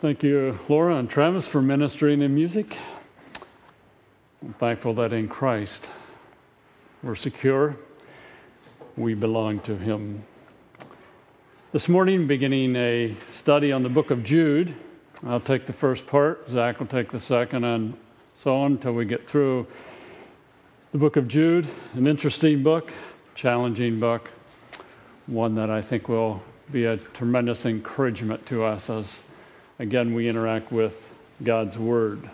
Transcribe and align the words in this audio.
Thank 0.00 0.22
you, 0.22 0.58
Laura 0.68 0.96
and 0.96 1.08
Travis, 1.08 1.46
for 1.46 1.62
ministering 1.62 2.20
in 2.20 2.34
music. 2.34 2.76
I'm 4.42 4.52
thankful 4.54 4.92
that 4.94 5.12
in 5.12 5.28
Christ 5.28 5.86
we're 7.02 7.14
secure, 7.14 7.76
we 8.96 9.14
belong 9.14 9.60
to 9.60 9.76
Him. 9.76 10.24
This 11.72 11.88
morning, 11.88 12.26
beginning 12.26 12.76
a 12.76 13.16
study 13.30 13.72
on 13.72 13.82
the 13.82 13.88
book 13.88 14.10
of 14.10 14.24
Jude. 14.24 14.74
I'll 15.24 15.40
take 15.40 15.64
the 15.66 15.72
first 15.72 16.06
part, 16.06 16.50
Zach 16.50 16.80
will 16.80 16.86
take 16.86 17.10
the 17.10 17.20
second, 17.20 17.64
and 17.64 17.94
so 18.36 18.54
on 18.56 18.72
until 18.72 18.92
we 18.92 19.06
get 19.06 19.26
through 19.26 19.66
the 20.92 20.98
book 20.98 21.16
of 21.16 21.28
Jude. 21.28 21.66
An 21.94 22.06
interesting 22.06 22.62
book, 22.62 22.92
challenging 23.34 24.00
book, 24.00 24.28
one 25.26 25.54
that 25.54 25.70
I 25.70 25.80
think 25.80 26.08
will 26.08 26.42
be 26.70 26.84
a 26.84 26.98
tremendous 26.98 27.64
encouragement 27.64 28.44
to 28.46 28.64
us 28.64 28.90
as 28.90 29.20
again, 29.78 30.14
we 30.14 30.28
interact 30.28 30.72
with 30.72 31.08
God's 31.42 31.76
Word. 31.76 32.30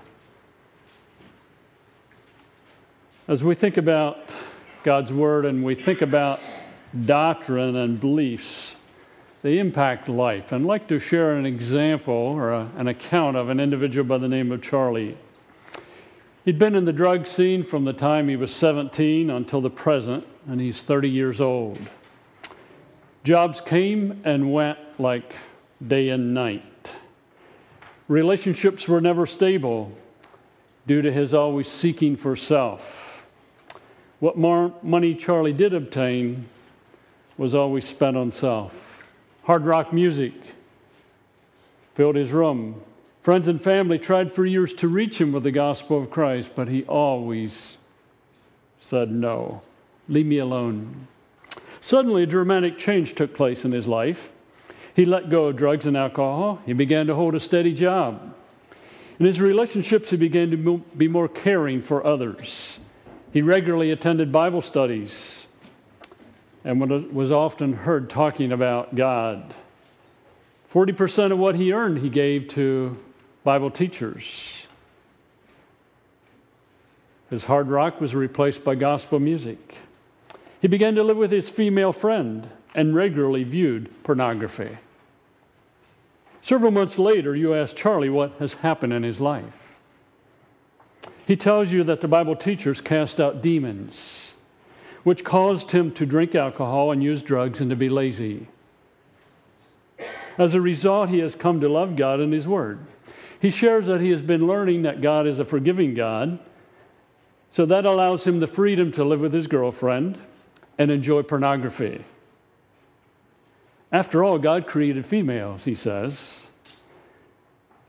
As 3.28 3.44
we 3.44 3.54
think 3.54 3.76
about 3.76 4.18
God's 4.82 5.12
Word 5.12 5.44
and 5.44 5.64
we 5.64 5.74
think 5.74 6.02
about 6.02 6.40
doctrine 7.06 7.76
and 7.76 8.00
beliefs, 8.00 8.76
they 9.42 9.58
impact 9.58 10.08
life. 10.08 10.52
I'd 10.52 10.62
like 10.62 10.88
to 10.88 10.98
share 10.98 11.34
an 11.34 11.46
example 11.46 12.14
or 12.14 12.52
a, 12.52 12.70
an 12.76 12.88
account 12.88 13.36
of 13.36 13.48
an 13.48 13.58
individual 13.60 14.06
by 14.06 14.18
the 14.18 14.28
name 14.28 14.52
of 14.52 14.62
Charlie. 14.62 15.16
He'd 16.44 16.58
been 16.58 16.74
in 16.74 16.84
the 16.84 16.92
drug 16.92 17.26
scene 17.26 17.64
from 17.64 17.84
the 17.84 17.92
time 17.92 18.28
he 18.28 18.36
was 18.36 18.54
17 18.54 19.30
until 19.30 19.60
the 19.60 19.70
present, 19.70 20.26
and 20.46 20.60
he's 20.60 20.82
30 20.82 21.08
years 21.08 21.40
old. 21.40 21.78
Jobs 23.24 23.60
came 23.60 24.20
and 24.24 24.52
went 24.52 24.78
like 24.98 25.34
day 25.86 26.08
and 26.08 26.34
night. 26.34 26.64
Relationships 28.10 28.88
were 28.88 29.00
never 29.00 29.24
stable 29.24 29.92
due 30.84 31.00
to 31.00 31.12
his 31.12 31.32
always 31.32 31.68
seeking 31.68 32.16
for 32.16 32.34
self. 32.34 33.22
What 34.18 34.36
more 34.36 34.74
money 34.82 35.14
Charlie 35.14 35.52
did 35.52 35.72
obtain 35.72 36.46
was 37.38 37.54
always 37.54 37.84
spent 37.84 38.16
on 38.16 38.32
self. 38.32 38.74
Hard 39.44 39.64
rock 39.64 39.92
music 39.92 40.32
filled 41.94 42.16
his 42.16 42.32
room. 42.32 42.82
Friends 43.22 43.46
and 43.46 43.62
family 43.62 43.96
tried 43.96 44.32
for 44.32 44.44
years 44.44 44.74
to 44.74 44.88
reach 44.88 45.20
him 45.20 45.30
with 45.30 45.44
the 45.44 45.52
gospel 45.52 45.96
of 45.96 46.10
Christ, 46.10 46.50
but 46.56 46.66
he 46.66 46.82
always 46.86 47.78
said, 48.80 49.12
No, 49.12 49.62
leave 50.08 50.26
me 50.26 50.38
alone. 50.38 51.06
Suddenly, 51.80 52.24
a 52.24 52.26
dramatic 52.26 52.76
change 52.76 53.14
took 53.14 53.32
place 53.32 53.64
in 53.64 53.70
his 53.70 53.86
life. 53.86 54.30
He 54.94 55.04
let 55.04 55.30
go 55.30 55.46
of 55.46 55.56
drugs 55.56 55.86
and 55.86 55.96
alcohol. 55.96 56.60
He 56.66 56.72
began 56.72 57.06
to 57.06 57.14
hold 57.14 57.34
a 57.34 57.40
steady 57.40 57.72
job. 57.72 58.34
In 59.18 59.26
his 59.26 59.40
relationships, 59.40 60.10
he 60.10 60.16
began 60.16 60.50
to 60.50 60.82
be 60.96 61.08
more 61.08 61.28
caring 61.28 61.82
for 61.82 62.04
others. 62.06 62.78
He 63.32 63.42
regularly 63.42 63.90
attended 63.90 64.32
Bible 64.32 64.62
studies 64.62 65.46
and 66.64 66.80
was 67.12 67.30
often 67.30 67.72
heard 67.72 68.10
talking 68.10 68.52
about 68.52 68.94
God. 68.94 69.54
40% 70.72 71.32
of 71.32 71.38
what 71.38 71.54
he 71.54 71.72
earned, 71.72 71.98
he 71.98 72.08
gave 72.08 72.48
to 72.48 72.96
Bible 73.44 73.70
teachers. 73.70 74.66
His 77.28 77.44
hard 77.44 77.68
rock 77.68 78.00
was 78.00 78.14
replaced 78.14 78.64
by 78.64 78.74
gospel 78.74 79.20
music. 79.20 79.76
He 80.60 80.68
began 80.68 80.94
to 80.96 81.04
live 81.04 81.16
with 81.16 81.30
his 81.30 81.48
female 81.48 81.92
friend 81.92 82.48
and 82.74 82.94
regularly 82.94 83.42
viewed 83.42 84.02
pornography. 84.02 84.78
Several 86.42 86.70
months 86.70 86.98
later, 86.98 87.36
you 87.36 87.54
ask 87.54 87.76
Charlie 87.76 88.08
what 88.08 88.32
has 88.38 88.54
happened 88.54 88.92
in 88.92 89.02
his 89.02 89.20
life. 89.20 89.76
He 91.26 91.36
tells 91.36 91.70
you 91.70 91.84
that 91.84 92.00
the 92.00 92.08
Bible 92.08 92.34
teachers 92.34 92.80
cast 92.80 93.20
out 93.20 93.42
demons, 93.42 94.34
which 95.04 95.24
caused 95.24 95.72
him 95.72 95.92
to 95.92 96.06
drink 96.06 96.34
alcohol 96.34 96.90
and 96.92 97.02
use 97.02 97.22
drugs 97.22 97.60
and 97.60 97.70
to 97.70 97.76
be 97.76 97.88
lazy. 97.88 98.48
As 100.38 100.54
a 100.54 100.60
result, 100.60 101.10
he 101.10 101.18
has 101.18 101.34
come 101.34 101.60
to 101.60 101.68
love 101.68 101.96
God 101.96 102.20
and 102.20 102.32
His 102.32 102.48
Word. 102.48 102.80
He 103.40 103.50
shares 103.50 103.86
that 103.86 104.02
he 104.02 104.10
has 104.10 104.20
been 104.20 104.46
learning 104.46 104.82
that 104.82 105.00
God 105.00 105.26
is 105.26 105.38
a 105.38 105.44
forgiving 105.46 105.94
God, 105.94 106.38
so 107.50 107.64
that 107.66 107.86
allows 107.86 108.26
him 108.26 108.38
the 108.38 108.46
freedom 108.46 108.92
to 108.92 109.02
live 109.02 109.20
with 109.20 109.32
his 109.32 109.46
girlfriend 109.46 110.18
and 110.78 110.90
enjoy 110.90 111.22
pornography. 111.22 112.04
After 113.92 114.22
all, 114.22 114.38
God 114.38 114.66
created 114.66 115.04
females, 115.04 115.64
he 115.64 115.74
says. 115.74 116.48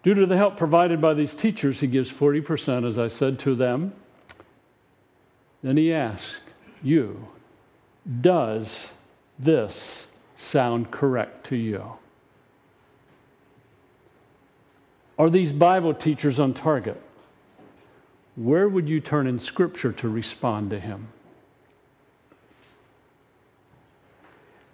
Due 0.04 0.16
to 0.16 0.26
the 0.26 0.38
help 0.38 0.58
provided 0.58 1.00
by 1.00 1.14
these 1.14 1.36
teachers, 1.36 1.80
he 1.80 1.88
gives 1.88 2.12
40%, 2.12 2.88
as 2.88 2.98
I 2.98 3.08
said, 3.08 3.38
to 3.40 3.54
them. 3.54 3.94
Then 5.62 5.78
he 5.78 5.94
asks, 5.94 6.42
You, 6.82 7.28
does 8.20 8.94
this 9.38 10.08
sound 10.36 10.90
correct 10.90 11.46
to 11.48 11.56
you? 11.56 11.94
Are 15.20 15.30
these 15.30 15.54
Bible 15.54 15.94
teachers 15.94 16.40
on 16.40 16.56
target? 16.56 17.00
Where 18.36 18.68
would 18.68 18.90
you 18.90 19.00
turn 19.00 19.28
in 19.28 19.38
Scripture 19.38 19.92
to 19.92 20.10
respond 20.10 20.72
to 20.72 20.80
him? 20.80 21.10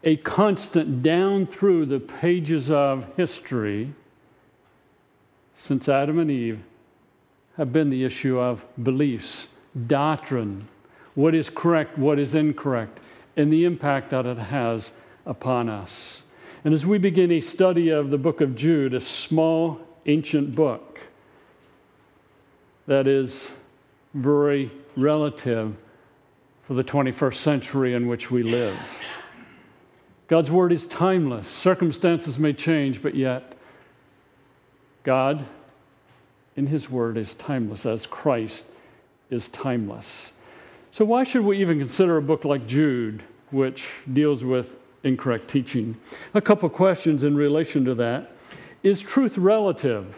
A 0.08 0.16
constant 0.16 1.04
down 1.04 1.46
through 1.46 1.86
the 1.86 2.00
pages 2.00 2.72
of 2.72 3.06
history 3.18 3.94
since 5.58 5.90
Adam 5.90 6.18
and 6.18 6.32
Eve 6.32 6.62
have 7.58 7.74
been 7.74 7.90
the 7.90 8.06
issue 8.06 8.40
of 8.40 8.64
beliefs, 8.82 9.50
doctrine, 9.86 10.66
what 11.14 11.36
is 11.36 11.50
correct, 11.50 11.98
what 11.98 12.18
is 12.18 12.34
incorrect, 12.34 13.02
and 13.36 13.52
the 13.52 13.66
impact 13.66 14.12
that 14.12 14.26
it 14.26 14.38
has 14.38 14.94
upon 15.26 15.68
us. 15.68 16.24
And 16.64 16.74
as 16.74 16.86
we 16.86 16.98
begin 16.98 17.30
a 17.30 17.42
study 17.42 17.90
of 17.90 18.10
the 18.10 18.18
book 18.18 18.40
of 18.40 18.56
Jude, 18.56 18.94
a 18.94 19.02
small 19.02 19.78
ancient 20.06 20.56
book 20.56 21.02
that 22.86 23.10
is 23.10 23.50
very 24.14 24.72
relative 24.96 25.76
for 26.64 26.76
the 26.76 26.84
21st 26.86 27.36
century 27.36 27.94
in 27.94 28.08
which 28.08 28.32
we 28.32 28.42
live. 28.42 28.80
God's 30.28 30.52
word 30.52 30.72
is 30.72 30.86
timeless. 30.86 31.48
Circumstances 31.48 32.38
may 32.38 32.54
change, 32.54 33.02
but 33.02 33.16
yet 33.16 33.54
God 35.04 35.46
in 36.56 36.68
his 36.68 36.90
word 36.90 37.18
is 37.18 37.34
timeless, 37.34 37.86
as 37.86 38.06
Christ 38.06 38.66
is 39.30 39.48
timeless. 39.50 40.34
So, 40.92 41.06
why 41.06 41.24
should 41.24 41.46
we 41.46 41.60
even 41.60 41.80
consider 41.80 42.18
a 42.18 42.22
book 42.22 42.44
like 42.44 42.68
Jude, 42.68 43.24
which 43.52 43.88
deals 44.12 44.44
with 44.44 44.76
incorrect 45.04 45.48
teaching? 45.48 45.98
A 46.34 46.42
couple 46.42 46.68
questions 46.70 47.24
in 47.24 47.36
relation 47.36 47.86
to 47.86 47.96
that. 47.96 48.32
Is 48.84 49.02
truth 49.02 49.38
relative 49.38 50.16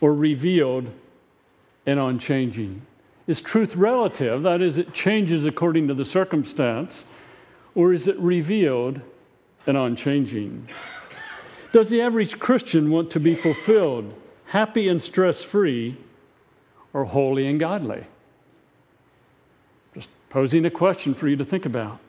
or 0.00 0.14
revealed 0.14 0.90
and 1.84 1.98
unchanging? 1.98 2.82
Is 3.26 3.40
truth 3.40 3.76
relative? 3.76 4.42
That 4.42 4.62
is, 4.62 4.78
it 4.78 4.94
changes 4.94 5.44
according 5.44 5.88
to 5.88 5.94
the 5.94 6.04
circumstance 6.04 7.04
or 7.76 7.92
is 7.92 8.08
it 8.08 8.18
revealed 8.18 9.00
and 9.66 9.76
unchanging? 9.76 10.66
Does 11.72 11.90
the 11.90 12.00
average 12.00 12.38
Christian 12.38 12.90
want 12.90 13.10
to 13.10 13.20
be 13.20 13.34
fulfilled, 13.34 14.14
happy 14.46 14.88
and 14.88 15.00
stress 15.00 15.42
free, 15.42 15.98
or 16.94 17.04
holy 17.04 17.46
and 17.46 17.60
godly? 17.60 18.06
Just 19.94 20.08
posing 20.30 20.64
a 20.64 20.70
question 20.70 21.14
for 21.14 21.28
you 21.28 21.36
to 21.36 21.44
think 21.44 21.66
about. 21.66 22.00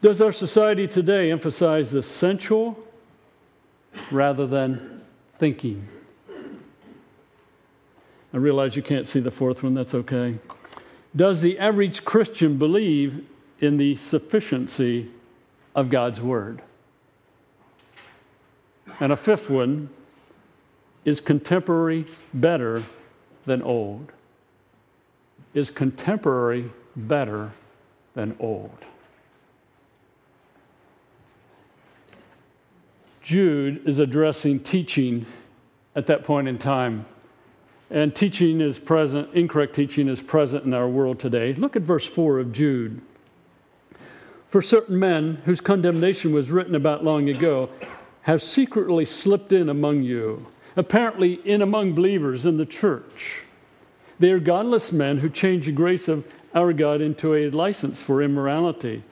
Does 0.00 0.20
our 0.20 0.32
society 0.32 0.86
today 0.86 1.32
emphasize 1.32 1.90
the 1.90 2.02
sensual 2.02 2.78
rather 4.12 4.46
than 4.46 5.02
thinking? 5.38 5.88
I 8.32 8.36
realize 8.36 8.76
you 8.76 8.82
can't 8.82 9.08
see 9.08 9.20
the 9.20 9.30
fourth 9.32 9.64
one, 9.64 9.74
that's 9.74 9.94
okay. 9.94 10.38
Does 11.14 11.40
the 11.40 11.58
average 11.58 12.04
Christian 12.04 12.58
believe 12.58 13.26
in 13.62 13.76
the 13.76 13.94
sufficiency 13.94 15.08
of 15.74 15.88
God's 15.88 16.20
Word. 16.20 16.60
And 19.00 19.12
a 19.12 19.16
fifth 19.16 19.48
one 19.48 19.88
is 21.04 21.20
contemporary 21.20 22.04
better 22.34 22.82
than 23.46 23.62
old? 23.62 24.12
Is 25.54 25.70
contemporary 25.70 26.70
better 26.96 27.52
than 28.14 28.36
old? 28.40 28.76
Jude 33.22 33.86
is 33.86 34.00
addressing 34.00 34.60
teaching 34.60 35.24
at 35.94 36.08
that 36.08 36.24
point 36.24 36.48
in 36.48 36.58
time. 36.58 37.06
And 37.90 38.14
teaching 38.16 38.60
is 38.60 38.80
present, 38.80 39.32
incorrect 39.34 39.74
teaching 39.74 40.08
is 40.08 40.20
present 40.20 40.64
in 40.64 40.74
our 40.74 40.88
world 40.88 41.20
today. 41.20 41.54
Look 41.54 41.76
at 41.76 41.82
verse 41.82 42.06
4 42.06 42.40
of 42.40 42.52
Jude 42.52 43.00
for 44.52 44.60
certain 44.60 44.98
men 44.98 45.40
whose 45.46 45.62
condemnation 45.62 46.30
was 46.30 46.50
written 46.50 46.74
about 46.74 47.02
long 47.02 47.30
ago, 47.30 47.70
have 48.22 48.42
secretly 48.42 49.06
slipped 49.06 49.50
in 49.50 49.70
among 49.70 50.02
you, 50.02 50.46
apparently 50.76 51.40
in 51.46 51.62
among 51.62 51.94
believers 51.94 52.44
in 52.44 52.58
the 52.58 52.66
church. 52.66 53.44
They 54.18 54.30
are 54.30 54.38
godless 54.38 54.92
men 54.92 55.18
who 55.18 55.30
change 55.30 55.64
the 55.64 55.72
grace 55.72 56.06
of 56.06 56.30
our 56.54 56.74
God 56.74 57.00
into 57.00 57.34
a 57.34 57.48
license 57.48 58.02
for 58.02 58.22
immorality 58.22 59.02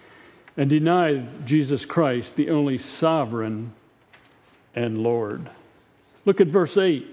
and 0.59 0.69
deny 0.69 1.27
Jesus 1.47 1.87
Christ, 1.87 2.37
the 2.37 2.51
only 2.51 2.77
sovereign 2.77 3.73
and 4.75 5.03
Lord. 5.03 5.49
Look 6.27 6.43
at 6.43 6.49
verse 6.49 6.77
8. 6.77 7.07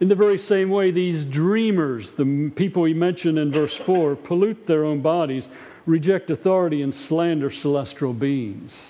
In 0.00 0.08
the 0.08 0.16
very 0.16 0.38
same 0.38 0.70
way, 0.70 0.90
these 0.90 1.24
dreamers, 1.24 2.14
the 2.14 2.50
people 2.56 2.84
he 2.84 2.94
mentioned 2.94 3.38
in 3.38 3.52
verse 3.52 3.76
4, 3.76 4.16
pollute 4.16 4.66
their 4.66 4.84
own 4.84 5.02
bodies, 5.02 5.46
reject 5.86 6.30
authority, 6.30 6.82
and 6.82 6.94
slander 6.94 7.50
celestial 7.50 8.12
beings. 8.12 8.80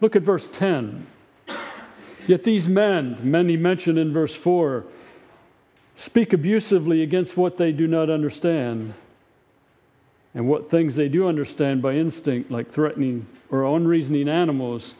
Look 0.00 0.16
at 0.16 0.22
verse 0.22 0.48
10. 0.48 1.06
Yet 2.26 2.44
these 2.44 2.68
men, 2.68 3.18
many 3.22 3.56
mentioned 3.56 3.98
in 3.98 4.12
verse 4.12 4.34
4, 4.34 4.84
speak 5.96 6.32
abusively 6.32 7.02
against 7.02 7.36
what 7.36 7.56
they 7.56 7.72
do 7.72 7.86
not 7.86 8.10
understand 8.10 8.94
and 10.34 10.48
what 10.48 10.70
things 10.70 10.96
they 10.96 11.08
do 11.08 11.28
understand 11.28 11.82
by 11.82 11.94
instinct, 11.94 12.50
like 12.50 12.70
threatening 12.70 13.26
or 13.50 13.64
unreasoning 13.64 14.28
animals. 14.28 14.94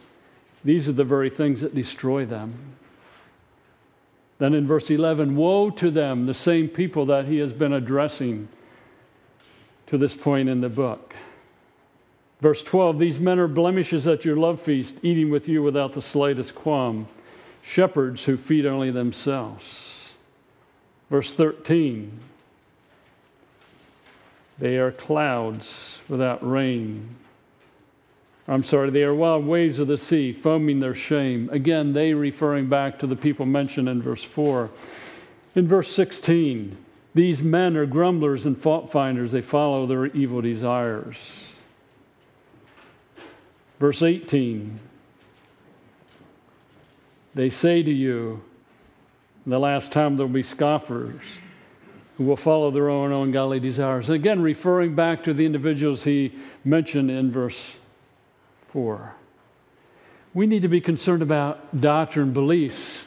These 0.65 0.89
are 0.89 0.93
the 0.93 1.05
very 1.05 1.31
things 1.31 1.61
that 1.63 1.75
destroy 1.75 2.27
them. 2.27 2.55
Then 4.39 4.55
in 4.55 4.67
verse 4.67 4.91
11, 4.91 5.37
woe 5.37 5.71
to 5.71 5.91
them, 5.91 6.27
the 6.27 6.35
same 6.35 6.69
people 6.69 7.07
that 7.07 7.27
he 7.27 7.39
has 7.39 7.53
been 7.53 7.73
addressing 7.73 8.49
to 9.93 9.99
this 9.99 10.15
point 10.15 10.49
in 10.49 10.63
the 10.63 10.71
book. 10.71 11.15
Verse 12.41 12.63
12, 12.63 12.99
these 12.99 13.21
men 13.21 13.39
are 13.39 13.47
blemishes 13.47 14.07
at 14.07 14.25
your 14.25 14.37
love 14.37 14.59
feast, 14.59 14.97
eating 15.03 15.29
with 15.29 15.47
you 15.47 15.63
without 15.63 15.93
the 15.93 16.01
slightest 16.01 16.55
qualm, 16.55 17.09
shepherds 17.61 18.25
who 18.25 18.39
feed 18.39 18.65
only 18.65 18.91
themselves. 18.91 20.15
Verse 21.11 21.35
13, 21.35 22.21
they 24.59 24.79
are 24.79 24.91
clouds 24.91 26.01
without 26.09 26.41
rain, 26.49 27.17
I'm 28.49 28.63
sorry, 28.63 28.89
they 28.89 29.05
are 29.05 29.15
wild 29.15 29.45
waves 29.45 29.79
of 29.79 29.89
the 29.89 29.99
sea, 29.99 30.33
foaming 30.33 30.81
their 30.81 30.95
shame. 30.95 31.51
Again, 31.53 31.93
they 31.93 32.15
referring 32.15 32.71
back 32.71 32.99
to 33.01 33.07
the 33.07 33.15
people 33.15 33.45
mentioned 33.45 33.91
in 33.91 34.01
verse 34.01 34.25
4. 34.25 34.71
In 35.55 35.69
verse 35.69 35.95
16, 35.95 36.82
these 37.15 37.43
men 37.43 37.77
are 37.77 37.87
grumblers 37.87 38.47
and 38.47 38.57
fault 38.57 38.91
finders, 38.91 39.33
they 39.33 39.43
follow 39.43 39.87
their 39.87 40.07
evil 40.07 40.41
desires. 40.41 41.17
Verse 43.79 44.03
18, 44.03 44.81
they 47.35 47.51
say 47.51 47.83
to 47.83 47.91
you, 47.91 48.43
the 49.45 49.59
last 49.59 49.91
time 49.91 50.17
there 50.17 50.27
will 50.27 50.35
be 50.35 50.43
scoffers 50.43 51.21
who 52.17 52.25
will 52.25 52.37
follow 52.37 52.71
their 52.71 52.89
own 52.89 53.11
ungodly 53.11 53.59
desires. 53.59 54.09
Again, 54.09 54.41
referring 54.41 54.95
back 54.95 55.25
to 55.25 55.35
the 55.35 55.47
individuals 55.47 56.05
he 56.05 56.33
mentioned 56.65 57.11
in 57.11 57.33
verse 57.33 57.79
4. 58.69 59.17
We 60.33 60.47
need 60.47 60.63
to 60.63 60.69
be 60.69 60.81
concerned 60.81 61.23
about 61.23 61.81
doctrine 61.81 62.33
beliefs 62.33 63.07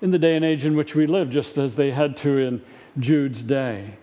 in 0.00 0.12
the 0.12 0.18
day 0.18 0.36
and 0.36 0.44
age 0.44 0.64
in 0.64 0.76
which 0.76 0.94
we 0.94 1.06
live, 1.06 1.30
just 1.30 1.58
as 1.58 1.74
they 1.74 1.90
had 1.90 2.16
to 2.18 2.38
in 2.38 2.62
Jude's 2.98 3.42
day. 3.42 3.94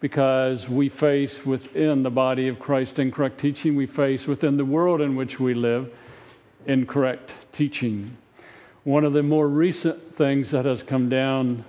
Because 0.00 0.68
we 0.68 0.88
face 0.88 1.44
within 1.44 2.02
the 2.02 2.10
body 2.10 2.46
of 2.48 2.58
Christ 2.58 2.98
incorrect 2.98 3.40
teaching, 3.40 3.74
we 3.74 3.86
face 3.86 4.26
within 4.26 4.56
the 4.56 4.64
world 4.64 5.00
in 5.00 5.16
which 5.16 5.40
we 5.40 5.54
live 5.54 5.92
incorrect 6.66 7.32
teaching. 7.52 8.16
One 8.84 9.04
of 9.04 9.12
the 9.12 9.22
more 9.22 9.48
recent 9.48 10.16
things 10.16 10.50
that 10.52 10.64
has 10.64 10.82
come 10.82 11.08
down 11.08 11.64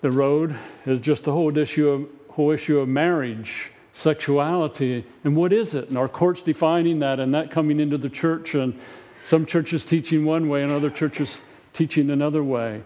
the 0.00 0.10
road 0.10 0.56
is 0.86 1.00
just 1.00 1.24
the 1.24 1.32
whole 1.32 1.56
issue 1.56 1.88
of, 1.88 2.08
whole 2.30 2.50
issue 2.50 2.78
of 2.78 2.88
marriage 2.88 3.72
sexuality 3.92 5.04
and 5.24 5.36
what 5.36 5.52
is 5.52 5.74
it? 5.74 5.88
And 5.88 5.98
our 5.98 6.08
courts 6.08 6.42
defining 6.42 7.00
that 7.00 7.20
and 7.20 7.34
that 7.34 7.50
coming 7.50 7.80
into 7.80 7.98
the 7.98 8.08
church 8.08 8.54
and 8.54 8.78
some 9.24 9.44
churches 9.44 9.84
teaching 9.84 10.24
one 10.24 10.48
way 10.48 10.62
and 10.62 10.72
other 10.72 10.90
churches 10.90 11.40
teaching 11.72 12.10
another 12.10 12.42
way. 12.42 12.82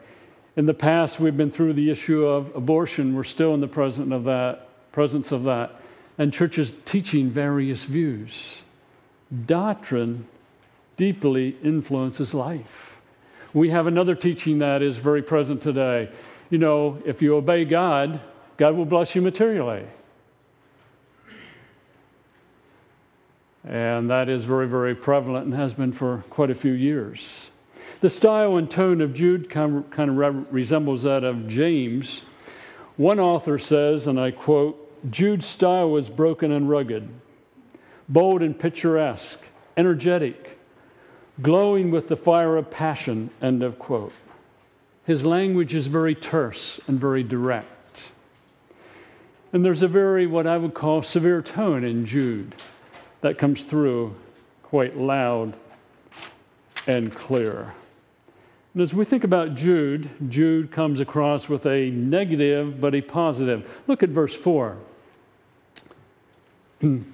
In 0.56 0.66
the 0.66 0.74
past, 0.74 1.18
we've 1.18 1.36
been 1.36 1.50
through 1.50 1.72
the 1.72 1.90
issue 1.90 2.24
of 2.24 2.54
abortion. 2.54 3.14
We're 3.14 3.24
still 3.24 3.54
in 3.54 3.60
the 3.60 3.68
presence 3.68 4.12
of 4.12 4.24
that, 4.24 4.68
presence 4.92 5.32
of 5.32 5.44
that, 5.44 5.80
and 6.16 6.32
churches 6.32 6.72
teaching 6.84 7.28
various 7.28 7.84
views. 7.84 8.62
Doctrine 9.46 10.28
deeply 10.96 11.56
influences 11.62 12.34
life. 12.34 12.98
We 13.52 13.70
have 13.70 13.88
another 13.88 14.14
teaching 14.14 14.60
that 14.60 14.80
is 14.80 14.96
very 14.96 15.22
present 15.22 15.60
today. 15.60 16.10
You 16.50 16.58
know, 16.58 17.02
if 17.04 17.20
you 17.20 17.34
obey 17.34 17.64
God, 17.64 18.20
God 18.56 18.76
will 18.76 18.84
bless 18.84 19.16
you 19.16 19.22
materially. 19.22 19.84
And 23.64 24.10
that 24.10 24.28
is 24.28 24.44
very, 24.44 24.68
very 24.68 24.94
prevalent 24.94 25.46
and 25.46 25.54
has 25.54 25.74
been 25.74 25.92
for 25.92 26.22
quite 26.30 26.50
a 26.50 26.54
few 26.54 26.72
years. 26.72 27.50
The 28.00 28.10
style 28.10 28.56
and 28.56 28.70
tone 28.70 29.00
of 29.00 29.14
Jude 29.14 29.48
kind 29.48 29.84
of 29.98 30.52
resembles 30.52 31.04
that 31.04 31.24
of 31.24 31.48
James. 31.48 32.22
One 32.96 33.18
author 33.18 33.58
says, 33.58 34.06
and 34.06 34.20
I 34.20 34.30
quote, 34.30 34.80
Jude's 35.10 35.46
style 35.46 35.90
was 35.90 36.08
broken 36.08 36.52
and 36.52 36.68
rugged, 36.68 37.08
bold 38.08 38.42
and 38.42 38.58
picturesque, 38.58 39.40
energetic, 39.76 40.58
glowing 41.42 41.90
with 41.90 42.08
the 42.08 42.16
fire 42.16 42.56
of 42.56 42.70
passion, 42.70 43.30
end 43.42 43.62
of 43.62 43.78
quote. 43.78 44.12
His 45.04 45.24
language 45.24 45.74
is 45.74 45.86
very 45.88 46.14
terse 46.14 46.80
and 46.86 46.98
very 46.98 47.22
direct. 47.22 48.12
And 49.52 49.64
there's 49.64 49.82
a 49.82 49.88
very, 49.88 50.26
what 50.26 50.46
I 50.46 50.56
would 50.56 50.74
call, 50.74 51.02
severe 51.02 51.42
tone 51.42 51.84
in 51.84 52.06
Jude 52.06 52.54
that 53.20 53.38
comes 53.38 53.64
through 53.64 54.14
quite 54.62 54.96
loud 54.96 55.54
and 56.86 57.14
clear. 57.14 57.74
And 58.74 58.82
as 58.82 58.92
we 58.92 59.04
think 59.04 59.24
about 59.24 59.54
Jude, 59.54 60.10
Jude 60.28 60.72
comes 60.72 61.00
across 61.00 61.48
with 61.48 61.64
a 61.64 61.90
negative 61.90 62.80
but 62.80 62.94
a 62.94 63.00
positive. 63.00 63.68
Look 63.86 64.02
at 64.02 64.08
verse 64.08 64.34
4 64.34 64.76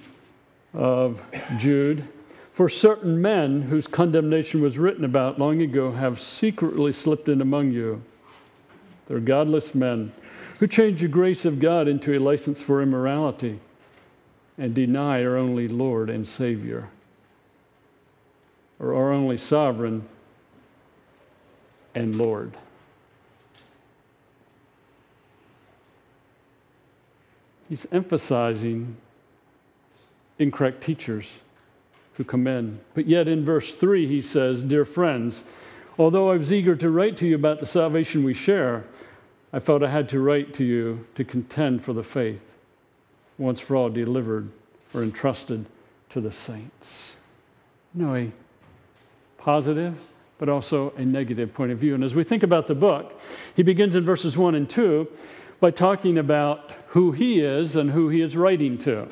of 0.73 1.21
Jude. 1.57 2.07
For 2.53 2.67
certain 2.67 3.21
men 3.21 3.63
whose 3.63 3.87
condemnation 3.87 4.61
was 4.61 4.77
written 4.77 5.05
about 5.05 5.39
long 5.39 5.61
ago 5.61 5.91
have 5.91 6.19
secretly 6.19 6.91
slipped 6.91 7.29
in 7.29 7.41
among 7.41 7.71
you. 7.71 8.01
They're 9.07 9.19
godless 9.19 9.73
men 9.73 10.11
who 10.59 10.67
change 10.67 11.01
the 11.01 11.07
grace 11.07 11.45
of 11.45 11.59
God 11.59 11.87
into 11.87 12.15
a 12.15 12.19
license 12.19 12.61
for 12.61 12.81
immorality 12.81 13.59
and 14.57 14.75
deny 14.75 15.23
our 15.23 15.37
only 15.37 15.67
Lord 15.67 16.09
and 16.09 16.27
Savior, 16.27 16.89
or 18.81 18.95
our 18.95 19.11
only 19.11 19.37
sovereign 19.37 20.07
and 21.93 22.17
Lord. 22.17 22.57
He's 27.69 27.87
emphasizing 27.91 28.97
incorrect 30.39 30.83
teachers 30.83 31.29
who 32.15 32.23
come 32.23 32.47
in. 32.47 32.79
But 32.93 33.07
yet 33.07 33.27
in 33.27 33.45
verse 33.45 33.75
3, 33.75 34.07
he 34.07 34.21
says, 34.21 34.63
Dear 34.63 34.83
friends, 34.83 35.43
although 35.97 36.31
I 36.31 36.37
was 36.37 36.51
eager 36.51 36.75
to 36.75 36.89
write 36.89 37.15
to 37.17 37.27
you 37.27 37.35
about 37.35 37.59
the 37.59 37.65
salvation 37.65 38.23
we 38.23 38.33
share, 38.33 38.83
I 39.53 39.59
felt 39.59 39.83
I 39.83 39.89
had 39.89 40.09
to 40.09 40.19
write 40.19 40.53
to 40.55 40.63
you 40.63 41.05
to 41.15 41.23
contend 41.23 41.85
for 41.85 41.93
the 41.93 42.03
faith 42.03 42.41
once 43.37 43.59
for 43.59 43.75
all 43.75 43.89
delivered 43.89 44.49
or 44.93 45.03
entrusted 45.03 45.65
to 46.09 46.19
the 46.19 46.31
saints. 46.31 47.15
No, 47.93 48.15
a 48.15 48.31
positive, 49.41 49.97
but 50.37 50.49
also 50.49 50.91
a 50.97 51.05
negative 51.05 51.53
point 51.53 51.71
of 51.71 51.77
view. 51.77 51.95
And 51.95 52.03
as 52.03 52.15
we 52.15 52.23
think 52.23 52.43
about 52.43 52.67
the 52.67 52.75
book, 52.75 53.19
he 53.55 53.63
begins 53.63 53.95
in 53.95 54.05
verses 54.05 54.37
1 54.37 54.55
and 54.55 54.69
2 54.69 55.07
by 55.59 55.71
talking 55.71 56.17
about 56.17 56.71
who 56.87 57.11
he 57.11 57.41
is 57.41 57.75
and 57.75 57.91
who 57.91 58.09
he 58.09 58.21
is 58.21 58.35
writing 58.35 58.77
to. 58.79 59.07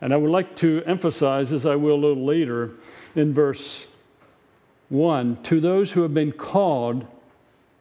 And 0.00 0.12
I 0.12 0.16
would 0.16 0.30
like 0.30 0.54
to 0.56 0.82
emphasize, 0.86 1.52
as 1.52 1.66
I 1.66 1.76
will 1.76 1.94
a 1.94 2.02
little 2.06 2.24
later, 2.24 2.72
in 3.14 3.34
verse 3.34 3.86
1 4.90 5.42
to 5.44 5.60
those 5.60 5.92
who 5.92 6.02
have 6.02 6.14
been 6.14 6.32
called, 6.32 7.06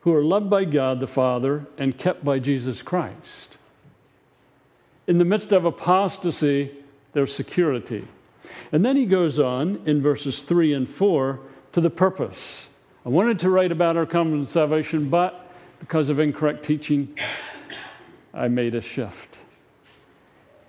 who 0.01 0.13
are 0.13 0.23
loved 0.23 0.49
by 0.49 0.65
God 0.65 0.99
the 0.99 1.07
Father 1.07 1.65
and 1.77 1.97
kept 1.97 2.23
by 2.23 2.39
Jesus 2.39 2.81
Christ. 2.81 3.57
In 5.05 5.19
the 5.19 5.25
midst 5.25 5.51
of 5.51 5.63
apostasy, 5.65 6.71
there's 7.13 7.33
security. 7.33 8.07
And 8.71 8.83
then 8.83 8.95
he 8.95 9.05
goes 9.05 9.39
on 9.39 9.81
in 9.85 10.01
verses 10.01 10.39
3 10.39 10.73
and 10.73 10.89
4 10.89 11.39
to 11.73 11.81
the 11.81 11.89
purpose. 11.89 12.69
I 13.05 13.09
wanted 13.09 13.39
to 13.39 13.49
write 13.49 13.71
about 13.71 13.97
our 13.97 14.05
common 14.05 14.45
salvation, 14.45 15.09
but 15.09 15.49
because 15.79 16.09
of 16.09 16.19
incorrect 16.19 16.63
teaching, 16.65 17.17
I 18.33 18.47
made 18.47 18.75
a 18.75 18.81
shift. 18.81 19.37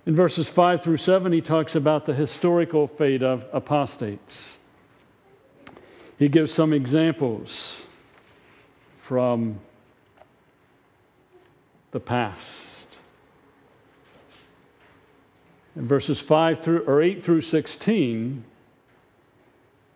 In 0.06 0.14
verses 0.14 0.48
5 0.48 0.82
through 0.82 0.96
7, 0.96 1.32
he 1.32 1.40
talks 1.40 1.74
about 1.74 2.06
the 2.06 2.14
historical 2.14 2.86
fate 2.86 3.22
of 3.22 3.44
apostates. 3.52 4.58
He 6.18 6.28
gives 6.28 6.52
some 6.52 6.72
examples 6.72 7.86
from 9.02 9.60
the 11.90 12.00
past. 12.00 12.77
Verses 15.78 16.20
5 16.20 16.60
through 16.60 16.80
or 16.80 17.00
8 17.00 17.24
through 17.24 17.42
16, 17.42 18.44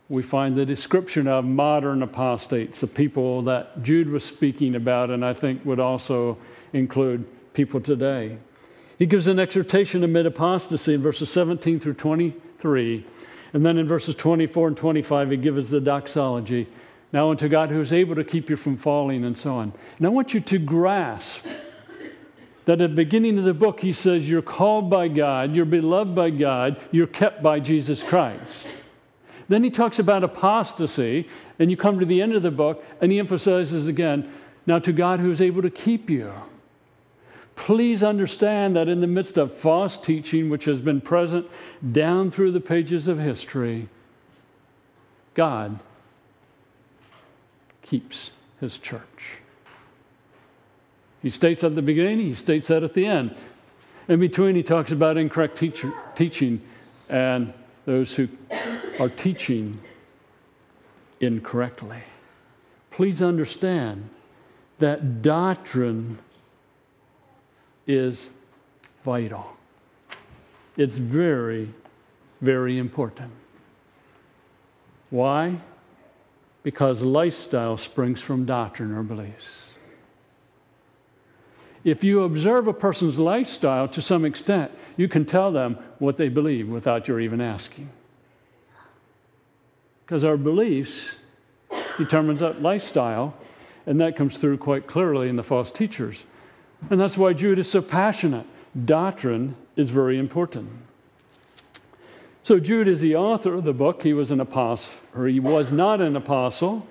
we 0.08 0.22
find 0.22 0.56
the 0.56 0.64
description 0.64 1.26
of 1.26 1.44
modern 1.44 2.02
apostates, 2.02 2.80
the 2.80 2.86
people 2.86 3.42
that 3.42 3.82
Jude 3.82 4.08
was 4.08 4.22
speaking 4.22 4.76
about, 4.76 5.10
and 5.10 5.24
I 5.24 5.34
think 5.34 5.64
would 5.64 5.80
also 5.80 6.38
include 6.72 7.26
people 7.52 7.80
today. 7.80 8.38
He 8.96 9.06
gives 9.06 9.26
an 9.26 9.40
exhortation 9.40 10.04
amid 10.04 10.26
apostasy 10.26 10.94
in 10.94 11.02
verses 11.02 11.30
17 11.30 11.80
through 11.80 11.94
23. 11.94 13.04
And 13.52 13.66
then 13.66 13.76
in 13.76 13.88
verses 13.88 14.14
24 14.14 14.68
and 14.68 14.76
25, 14.76 15.30
he 15.32 15.36
gives 15.36 15.70
the 15.70 15.80
doxology. 15.80 16.68
Now 17.12 17.30
unto 17.30 17.48
God 17.48 17.70
who 17.70 17.80
is 17.80 17.92
able 17.92 18.14
to 18.14 18.24
keep 18.24 18.48
you 18.48 18.56
from 18.56 18.76
falling, 18.76 19.24
and 19.24 19.36
so 19.36 19.56
on. 19.56 19.72
And 19.98 20.06
I 20.06 20.10
want 20.10 20.32
you 20.32 20.40
to 20.40 20.58
grasp 20.58 21.44
that 22.64 22.80
at 22.80 22.90
the 22.90 22.96
beginning 22.96 23.38
of 23.38 23.44
the 23.44 23.54
book, 23.54 23.80
he 23.80 23.92
says, 23.92 24.28
You're 24.28 24.42
called 24.42 24.88
by 24.88 25.08
God, 25.08 25.54
you're 25.54 25.64
beloved 25.64 26.14
by 26.14 26.30
God, 26.30 26.80
you're 26.90 27.06
kept 27.06 27.42
by 27.42 27.60
Jesus 27.60 28.02
Christ. 28.02 28.66
Then 29.48 29.64
he 29.64 29.70
talks 29.70 29.98
about 29.98 30.22
apostasy, 30.22 31.28
and 31.58 31.70
you 31.70 31.76
come 31.76 31.98
to 31.98 32.06
the 32.06 32.22
end 32.22 32.34
of 32.34 32.42
the 32.42 32.50
book, 32.50 32.84
and 33.00 33.10
he 33.12 33.18
emphasizes 33.18 33.86
again, 33.86 34.32
Now 34.66 34.78
to 34.78 34.92
God 34.92 35.20
who 35.20 35.30
is 35.30 35.40
able 35.40 35.62
to 35.62 35.70
keep 35.70 36.08
you. 36.08 36.32
Please 37.54 38.02
understand 38.02 38.74
that 38.76 38.88
in 38.88 39.00
the 39.00 39.06
midst 39.06 39.36
of 39.36 39.54
false 39.54 39.98
teaching, 39.98 40.48
which 40.48 40.64
has 40.64 40.80
been 40.80 41.00
present 41.00 41.46
down 41.92 42.30
through 42.30 42.52
the 42.52 42.60
pages 42.60 43.08
of 43.08 43.18
history, 43.18 43.88
God 45.34 45.80
keeps 47.82 48.32
his 48.60 48.78
church. 48.78 49.41
He 51.22 51.30
states 51.30 51.62
at 51.62 51.74
the 51.74 51.82
beginning, 51.82 52.18
he 52.18 52.34
states 52.34 52.68
that 52.68 52.82
at 52.82 52.94
the 52.94 53.06
end. 53.06 53.34
In 54.08 54.18
between, 54.18 54.56
he 54.56 54.62
talks 54.62 54.90
about 54.90 55.16
incorrect 55.16 55.56
teacher, 55.56 55.92
teaching 56.16 56.60
and 57.08 57.52
those 57.84 58.14
who 58.16 58.28
are 58.98 59.08
teaching 59.08 59.78
incorrectly. 61.20 62.02
Please 62.90 63.22
understand 63.22 64.10
that 64.78 65.22
doctrine 65.22 66.18
is 67.86 68.28
vital. 69.04 69.56
It's 70.76 70.96
very, 70.96 71.72
very 72.40 72.78
important. 72.78 73.32
Why? 75.10 75.60
Because 76.62 77.02
lifestyle 77.02 77.76
springs 77.76 78.20
from 78.20 78.46
doctrine 78.46 78.92
or 78.92 79.02
beliefs. 79.02 79.71
If 81.84 82.04
you 82.04 82.22
observe 82.22 82.68
a 82.68 82.72
person's 82.72 83.18
lifestyle 83.18 83.88
to 83.88 84.00
some 84.00 84.24
extent, 84.24 84.70
you 84.96 85.08
can 85.08 85.24
tell 85.24 85.50
them 85.50 85.78
what 85.98 86.16
they 86.16 86.28
believe 86.28 86.68
without 86.68 87.08
your 87.08 87.20
even 87.20 87.40
asking. 87.40 87.90
Because 90.04 90.24
our 90.24 90.36
beliefs 90.36 91.16
determines 91.96 92.40
that 92.40 92.62
lifestyle, 92.62 93.34
and 93.86 94.00
that 94.00 94.16
comes 94.16 94.36
through 94.36 94.58
quite 94.58 94.86
clearly 94.86 95.28
in 95.28 95.36
the 95.36 95.42
false 95.42 95.70
teachers. 95.70 96.24
And 96.90 97.00
that's 97.00 97.16
why 97.16 97.32
Jude 97.32 97.58
is 97.58 97.70
so 97.70 97.82
passionate. 97.82 98.46
Doctrine 98.84 99.56
is 99.76 99.90
very 99.90 100.18
important. 100.18 100.70
So, 102.44 102.58
Jude 102.58 102.88
is 102.88 103.00
the 103.00 103.14
author 103.14 103.54
of 103.54 103.64
the 103.64 103.72
book. 103.72 104.02
He 104.02 104.12
was 104.12 104.32
an 104.32 104.40
apostle, 104.40 104.92
or 105.14 105.28
he 105.28 105.38
was 105.38 105.70
not 105.70 106.00
an 106.00 106.16
apostle. 106.16 106.86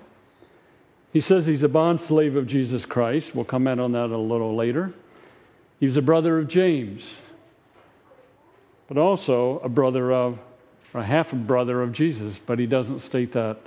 He 1.12 1.20
says 1.20 1.46
he's 1.46 1.62
a 1.62 1.68
bond 1.68 2.00
slave 2.00 2.36
of 2.36 2.46
Jesus 2.46 2.86
Christ. 2.86 3.34
We'll 3.34 3.44
comment 3.44 3.80
on 3.80 3.92
that 3.92 4.10
a 4.10 4.16
little 4.16 4.56
later. 4.56 4.94
He's 5.78 5.96
a 5.96 6.02
brother 6.02 6.38
of 6.38 6.48
James, 6.48 7.18
but 8.88 8.96
also 8.96 9.58
a 9.58 9.68
brother 9.68 10.12
of, 10.12 10.38
or 10.94 11.00
a 11.00 11.04
half 11.04 11.32
brother 11.32 11.82
of 11.82 11.92
Jesus, 11.92 12.40
but 12.44 12.58
he 12.58 12.66
doesn't 12.66 13.00
state 13.00 13.32
that 13.32 13.58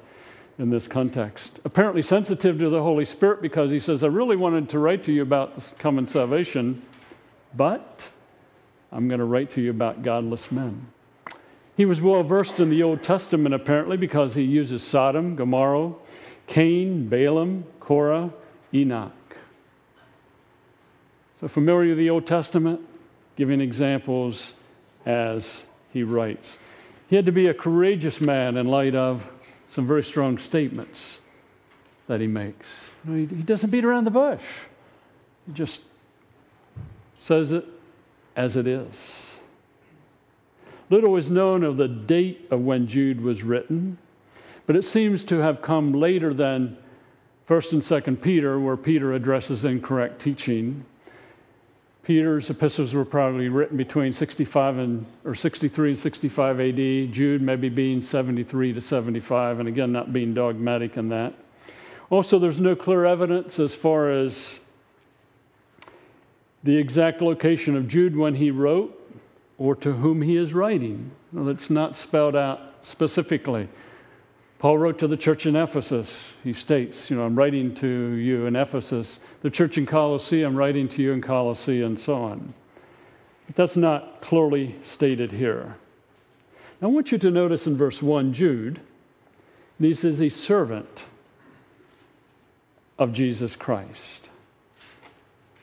in 0.57 0.69
this 0.69 0.87
context. 0.87 1.59
Apparently 1.65 2.01
sensitive 2.01 2.57
to 2.59 2.69
the 2.69 2.81
Holy 2.81 3.05
Spirit 3.05 3.41
because 3.41 3.69
he 3.69 3.79
says, 3.79 4.03
I 4.03 4.07
really 4.07 4.37
wanted 4.37 4.69
to 4.69 4.79
write 4.79 5.03
to 5.03 5.11
you 5.11 5.21
about 5.21 5.55
this 5.55 5.71
common 5.77 6.07
salvation, 6.07 6.81
but 7.53 8.09
I'm 8.91 9.07
going 9.07 9.19
to 9.19 9.25
write 9.25 9.51
to 9.51 9.61
you 9.61 9.69
about 9.69 10.01
godless 10.01 10.51
men. 10.51 10.87
He 11.75 11.83
was 11.83 12.01
well 12.01 12.23
versed 12.23 12.61
in 12.61 12.69
the 12.69 12.81
Old 12.81 13.03
Testament, 13.03 13.53
apparently, 13.53 13.97
because 13.97 14.35
he 14.35 14.43
uses 14.43 14.81
Sodom, 14.81 15.35
Gomorrah, 15.35 15.91
Cain, 16.47 17.07
Balaam, 17.07 17.65
Korah, 17.79 18.31
Enoch. 18.73 19.11
So, 21.39 21.47
familiar 21.47 21.89
with 21.89 21.97
the 21.97 22.09
Old 22.09 22.25
Testament, 22.25 22.81
giving 23.35 23.61
examples 23.61 24.53
as 25.05 25.65
he 25.91 26.03
writes. 26.03 26.57
He 27.07 27.15
had 27.15 27.25
to 27.25 27.31
be 27.31 27.47
a 27.47 27.53
courageous 27.53 28.19
man 28.19 28.57
in 28.57 28.67
light 28.67 28.95
of 28.95 29.23
some 29.67 29.87
very 29.87 30.03
strong 30.03 30.37
statements 30.37 31.21
that 32.07 32.21
he 32.21 32.27
makes. 32.27 32.85
He 33.05 33.25
doesn't 33.25 33.69
beat 33.69 33.85
around 33.85 34.05
the 34.05 34.11
bush, 34.11 34.41
he 35.45 35.53
just 35.53 35.81
says 37.19 37.51
it 37.51 37.65
as 38.35 38.55
it 38.55 38.67
is. 38.67 39.41
Little 40.89 41.15
is 41.15 41.31
known 41.31 41.63
of 41.63 41.77
the 41.77 41.87
date 41.87 42.47
of 42.51 42.61
when 42.61 42.87
Jude 42.87 43.21
was 43.21 43.43
written, 43.43 43.97
but 44.65 44.75
it 44.75 44.85
seems 44.85 45.23
to 45.25 45.39
have 45.39 45.61
come 45.61 45.93
later 45.93 46.33
than 46.33 46.77
1st 47.47 47.73
and 47.73 47.81
2nd 47.81 48.21
Peter, 48.21 48.59
where 48.59 48.77
Peter 48.77 49.13
addresses 49.13 49.63
incorrect 49.63 50.21
teaching. 50.21 50.85
Peter's 52.03 52.49
epistles 52.49 52.93
were 52.93 53.05
probably 53.05 53.49
written 53.49 53.77
between 53.77 54.13
65 54.13 54.77
and 54.77 55.05
or 55.23 55.35
63 55.35 55.89
and 55.91 55.99
65 55.99 56.59
AD. 56.59 57.11
Jude 57.11 57.41
maybe 57.41 57.69
being 57.69 58.01
73 58.01 58.73
to 58.73 58.81
75, 58.81 59.59
and 59.59 59.67
again 59.67 59.91
not 59.91 60.13
being 60.13 60.33
dogmatic 60.33 60.97
in 60.97 61.09
that. 61.09 61.33
Also, 62.09 62.37
there's 62.37 62.61
no 62.61 62.75
clear 62.75 63.05
evidence 63.05 63.59
as 63.59 63.73
far 63.73 64.11
as 64.11 64.59
the 66.63 66.77
exact 66.77 67.21
location 67.21 67.75
of 67.75 67.87
Jude 67.87 68.15
when 68.15 68.35
he 68.35 68.51
wrote 68.51 69.01
or 69.57 69.75
to 69.75 69.93
whom 69.93 70.21
he 70.21 70.35
is 70.37 70.53
writing. 70.53 71.11
Well, 71.31 71.49
it's 71.49 71.69
not 71.69 71.95
spelled 71.95 72.35
out 72.35 72.59
specifically. 72.81 73.69
Paul 74.57 74.77
wrote 74.77 74.97
to 74.99 75.07
the 75.07 75.17
church 75.17 75.45
in 75.45 75.55
Ephesus. 75.55 76.33
He 76.43 76.53
states, 76.53 77.09
You 77.09 77.17
know, 77.17 77.25
I'm 77.25 77.35
writing 77.35 77.75
to 77.75 77.87
you 77.87 78.45
in 78.45 78.55
Ephesus. 78.55 79.19
The 79.41 79.49
church 79.49 79.77
in 79.77 79.85
Colossae, 79.85 80.43
I'm 80.43 80.55
writing 80.55 80.87
to 80.89 81.01
you 81.01 81.11
in 81.11 81.21
Colossae, 81.21 81.81
and 81.81 81.99
so 81.99 82.15
on. 82.15 82.53
But 83.47 83.55
that's 83.55 83.75
not 83.75 84.21
clearly 84.21 84.75
stated 84.83 85.33
here. 85.33 85.75
I 86.81 86.87
want 86.87 87.11
you 87.11 87.17
to 87.17 87.31
notice 87.31 87.67
in 87.67 87.77
verse 87.77 88.01
1, 88.01 88.33
Jude, 88.33 88.79
he 89.79 89.93
says, 89.93 90.21
a 90.21 90.29
servant 90.29 91.05
of 92.97 93.11
Jesus 93.11 93.55
Christ. 93.55 94.29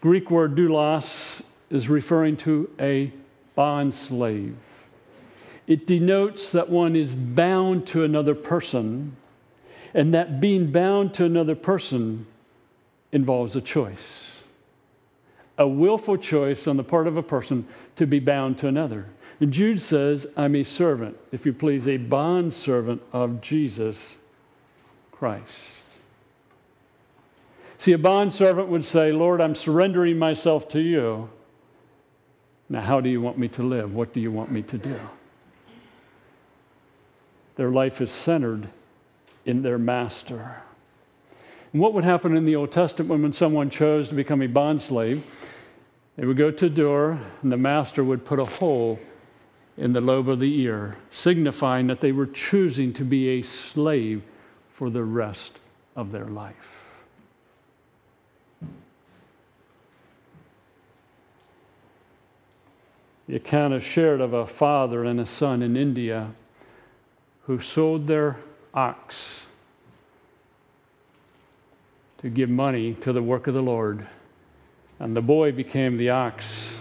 Greek 0.01 0.31
word 0.31 0.55
doulos 0.57 1.43
is 1.71 1.89
referring 1.89 2.37
to 2.39 2.71
a 2.79 3.13
bond 3.55 3.95
slave. 3.95 4.57
It 5.67 5.87
denotes 5.87 6.53
that 6.53 6.69
one 6.69 6.97
is 6.97 7.15
bound 7.15 7.87
to 7.89 8.05
another 8.05 8.35
person, 8.35 9.17
and 9.95 10.13
that 10.13 10.41
being 10.41 10.73
bound 10.73 11.15
to 11.15 11.25
another 11.25 11.55
person 11.55 12.27
involves 13.13 13.55
a 13.55 13.61
choice 13.61 14.33
a 15.59 15.69
willful 15.69 16.17
choice 16.17 16.67
on 16.67 16.77
the 16.77 16.85
part 16.85 17.07
of 17.07 17.17
a 17.17 17.23
person 17.23 17.67
to 17.97 18.07
be 18.07 18.19
bound 18.19 18.59
to 18.59 18.67
another. 18.67 19.07
And 19.41 19.53
Jude 19.53 19.81
says, 19.81 20.27
I'm 20.37 20.55
a 20.55 20.65
servant, 20.65 21.17
if 21.31 21.45
you 21.45 21.53
please, 21.53 21.89
a 21.89 21.97
bond 21.97 22.55
servant 22.55 23.03
of 23.13 23.41
Jesus 23.41 24.17
Christ. 25.11 25.83
See, 27.79 27.93
a 27.93 27.99
bond 27.99 28.33
servant 28.33 28.69
would 28.69 28.85
say, 28.85 29.13
Lord, 29.13 29.41
I'm 29.41 29.55
surrendering 29.55 30.19
myself 30.19 30.69
to 30.71 30.81
you. 30.81 31.31
Now, 32.69 32.83
how 32.83 33.01
do 33.01 33.09
you 33.09 33.21
want 33.21 33.39
me 33.39 33.49
to 33.49 33.63
live? 33.63 33.95
What 33.95 34.13
do 34.13 34.21
you 34.21 34.31
want 34.31 34.53
me 34.53 34.63
to 34.63 34.79
do? 34.79 35.01
Their 37.57 37.71
life 37.71 38.01
is 38.01 38.11
centered 38.11 38.69
in 39.45 39.63
their 39.63 39.79
master. 39.79 40.63
And 41.73 41.81
what 41.81 41.95
would 41.95 42.05
happen 42.05 42.37
in 42.37 42.45
the 42.45 42.57
Old 42.57 42.73
Testament 42.73 43.23
when 43.23 43.33
someone 43.33 43.71
chose 43.71 44.09
to 44.09 44.15
become 44.15 44.43
a 44.43 44.49
bondslave? 44.49 45.23
They 46.17 46.27
would 46.27 46.37
go 46.37 46.51
to 46.51 46.69
door, 46.69 47.19
and 47.43 47.51
the 47.51 47.57
master 47.57 48.05
would 48.05 48.25
put 48.25 48.39
a 48.39 48.45
hole 48.45 49.01
in 49.77 49.95
the 49.95 50.01
lobe 50.01 50.29
of 50.29 50.41
the 50.41 50.61
ear, 50.61 50.97
signifying 51.11 51.87
that 51.87 52.01
they 52.01 52.13
were 52.13 52.27
choosing 52.27 52.93
to 52.93 53.05
be 53.05 53.29
a 53.29 53.43
slave 53.43 54.23
for 54.75 54.91
the 54.91 55.05
rest 55.05 55.59
of 55.97 56.13
their 56.13 56.27
life. 56.27 56.83
The 63.27 63.37
account 63.37 63.73
is 63.73 63.83
shared 63.83 64.21
of 64.21 64.35
a 64.35 64.47
father 64.47 65.05
and 65.05 65.19
a 65.19 65.27
son 65.27 65.63
in 65.63 65.77
India 65.77 66.35
who 67.53 67.61
sold 67.61 68.07
their 68.07 68.39
ox 68.73 69.47
to 72.17 72.31
give 72.31 72.49
money 72.49 72.95
to 72.95 73.13
the 73.13 73.23
work 73.23 73.47
of 73.47 73.53
the 73.53 73.61
Lord. 73.61 74.09
And 74.99 75.15
the 75.15 75.21
boy 75.21 75.53
became 75.53 75.99
the 75.99 76.09
ox, 76.09 76.79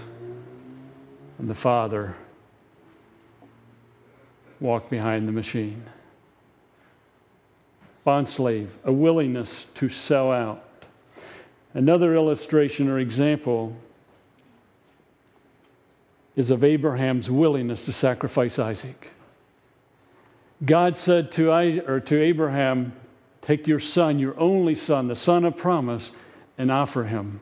and 1.38 1.50
the 1.50 1.56
father 1.56 2.16
walked 4.62 4.90
behind 4.90 5.28
the 5.28 5.34
machine. 5.34 5.84
Bond 8.06 8.30
slave, 8.30 8.72
a 8.86 8.94
willingness 8.94 9.68
to 9.76 9.90
sell 9.90 10.32
out. 10.32 10.64
Another 11.74 12.16
illustration 12.16 12.88
or 12.88 12.98
example 12.98 13.76
is 16.38 16.50
of 16.50 16.64
Abraham's 16.64 17.30
willingness 17.30 17.84
to 17.84 17.92
sacrifice 17.92 18.58
Isaac. 18.58 19.12
God 20.64 20.96
said 20.96 21.32
to, 21.34 21.52
I, 21.52 21.80
or 21.88 22.00
to 22.00 22.22
Abraham, 22.22 22.94
Take 23.42 23.68
your 23.68 23.80
son, 23.80 24.20
your 24.20 24.40
only 24.40 24.76
son, 24.76 25.08
the 25.08 25.16
son 25.16 25.46
of 25.46 25.58
promise, 25.58 26.12
and 26.58 26.72
offer 26.72 27.06
him. 27.06 27.40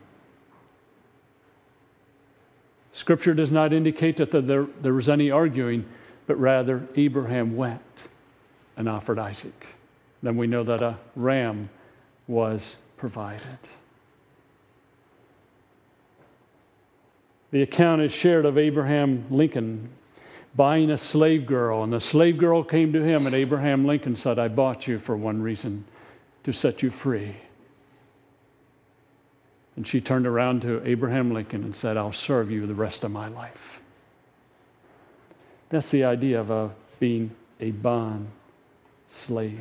Scripture 2.94 3.34
does 3.34 3.52
not 3.52 3.74
indicate 3.74 4.18
that 4.18 4.32
there, 4.32 4.68
there 4.82 4.94
was 4.94 5.10
any 5.10 5.30
arguing, 5.30 5.86
but 6.26 6.40
rather 6.40 6.88
Abraham 6.96 7.56
went 7.56 7.82
and 8.78 8.88
offered 8.88 9.20
Isaac. 9.20 9.66
Then 10.24 10.38
we 10.38 10.48
know 10.48 10.64
that 10.64 10.82
a 10.82 10.98
ram 11.16 11.70
was 12.28 12.78
provided. 12.98 13.60
The 17.52 17.62
account 17.62 18.02
is 18.02 18.14
shared 18.14 18.46
of 18.46 18.58
Abraham 18.58 19.26
Lincoln 19.30 19.90
buying 20.56 20.90
a 20.90 20.98
slave 20.98 21.46
girl, 21.46 21.84
and 21.84 21.94
the 21.94 22.02
slave 22.02 22.38
girl 22.38 22.64
came 22.64 22.92
to 22.94 23.04
him, 23.04 23.26
and 23.26 23.36
Abraham 23.36 23.86
Lincoln 23.86 24.16
said, 24.16 24.40
I 24.40 24.48
bought 24.48 24.88
you 24.88 25.00
for 25.00 25.16
one 25.16 25.42
reason 25.42 25.86
to 26.44 26.52
set 26.52 26.82
you 26.82 26.90
free. 26.90 27.36
And 29.76 29.88
she 29.88 30.02
turned 30.02 30.28
around 30.28 30.62
to 30.64 30.86
Abraham 30.86 31.32
Lincoln 31.32 31.64
and 31.64 31.76
said, 31.76 31.96
I'll 31.96 32.12
serve 32.12 32.52
you 32.52 32.68
the 32.68 32.74
rest 32.74 33.04
of 33.04 33.12
my 33.12 33.28
life. 33.28 33.80
That's 35.70 35.92
the 35.92 36.04
idea 36.04 36.40
of 36.40 36.50
a, 36.50 36.72
being 37.00 37.32
a 37.60 37.72
bond 37.72 38.28
slave. 39.10 39.60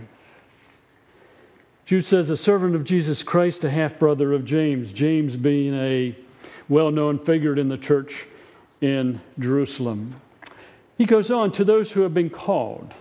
Jude 1.84 2.04
says, 2.04 2.30
a 2.30 2.36
servant 2.36 2.74
of 2.74 2.84
Jesus 2.84 3.22
Christ, 3.22 3.64
a 3.64 3.70
half 3.70 3.98
brother 3.98 4.32
of 4.32 4.44
James, 4.44 4.92
James 4.92 5.36
being 5.36 5.74
a 5.74 6.16
well 6.68 6.90
known 6.90 7.18
figure 7.18 7.56
in 7.56 7.68
the 7.68 7.78
church 7.78 8.26
in 8.80 9.20
Jerusalem. 9.38 10.20
He 10.98 11.06
goes 11.06 11.30
on 11.30 11.52
to 11.52 11.64
those 11.64 11.92
who 11.92 12.02
have 12.02 12.12
been 12.12 12.28
called. 12.28 12.92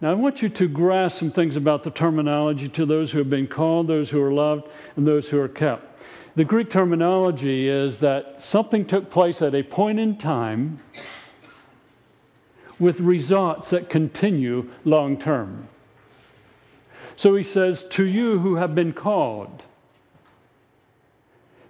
Now, 0.00 0.12
I 0.12 0.14
want 0.14 0.40
you 0.40 0.48
to 0.48 0.68
grasp 0.68 1.18
some 1.18 1.32
things 1.32 1.56
about 1.56 1.82
the 1.82 1.90
terminology 1.90 2.68
to 2.70 2.86
those 2.86 3.10
who 3.10 3.18
have 3.18 3.28
been 3.28 3.48
called, 3.48 3.88
those 3.88 4.10
who 4.10 4.22
are 4.22 4.32
loved, 4.32 4.68
and 4.96 5.06
those 5.06 5.28
who 5.28 5.40
are 5.40 5.48
kept. 5.48 6.00
The 6.36 6.44
Greek 6.44 6.70
terminology 6.70 7.68
is 7.68 7.98
that 7.98 8.40
something 8.40 8.86
took 8.86 9.10
place 9.10 9.42
at 9.42 9.54
a 9.54 9.64
point 9.64 9.98
in 9.98 10.16
time 10.16 10.80
with 12.78 13.00
results 13.00 13.70
that 13.70 13.90
continue 13.90 14.70
long 14.84 15.18
term. 15.18 15.68
So 17.16 17.34
he 17.34 17.42
says, 17.42 17.82
To 17.90 18.04
you 18.04 18.38
who 18.38 18.56
have 18.56 18.74
been 18.74 18.92
called, 18.92 19.64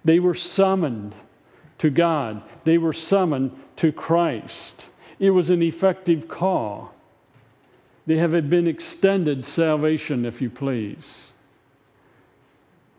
they 0.05 0.19
were 0.19 0.35
summoned 0.35 1.15
to 1.79 1.89
God, 1.89 2.43
they 2.63 2.77
were 2.77 2.93
summoned 2.93 3.51
to 3.77 3.91
Christ. 3.91 4.87
It 5.19 5.31
was 5.31 5.49
an 5.49 5.61
effective 5.61 6.27
call. 6.27 6.93
They 8.05 8.17
have 8.17 8.31
been 8.49 8.67
extended 8.67 9.45
salvation, 9.45 10.25
if 10.25 10.41
you 10.41 10.49
please. 10.49 11.31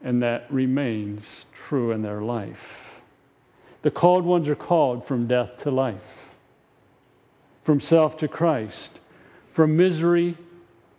And 0.02 0.22
that 0.22 0.46
remains 0.50 1.46
true 1.54 1.92
in 1.92 2.02
their 2.02 2.22
life. 2.22 3.00
The 3.82 3.90
called 3.90 4.24
ones 4.24 4.48
are 4.48 4.54
called 4.54 5.06
from 5.06 5.26
death 5.26 5.58
to 5.58 5.70
life, 5.70 6.30
from 7.62 7.80
self 7.80 8.16
to 8.18 8.28
Christ, 8.28 8.98
from 9.52 9.76
misery 9.76 10.36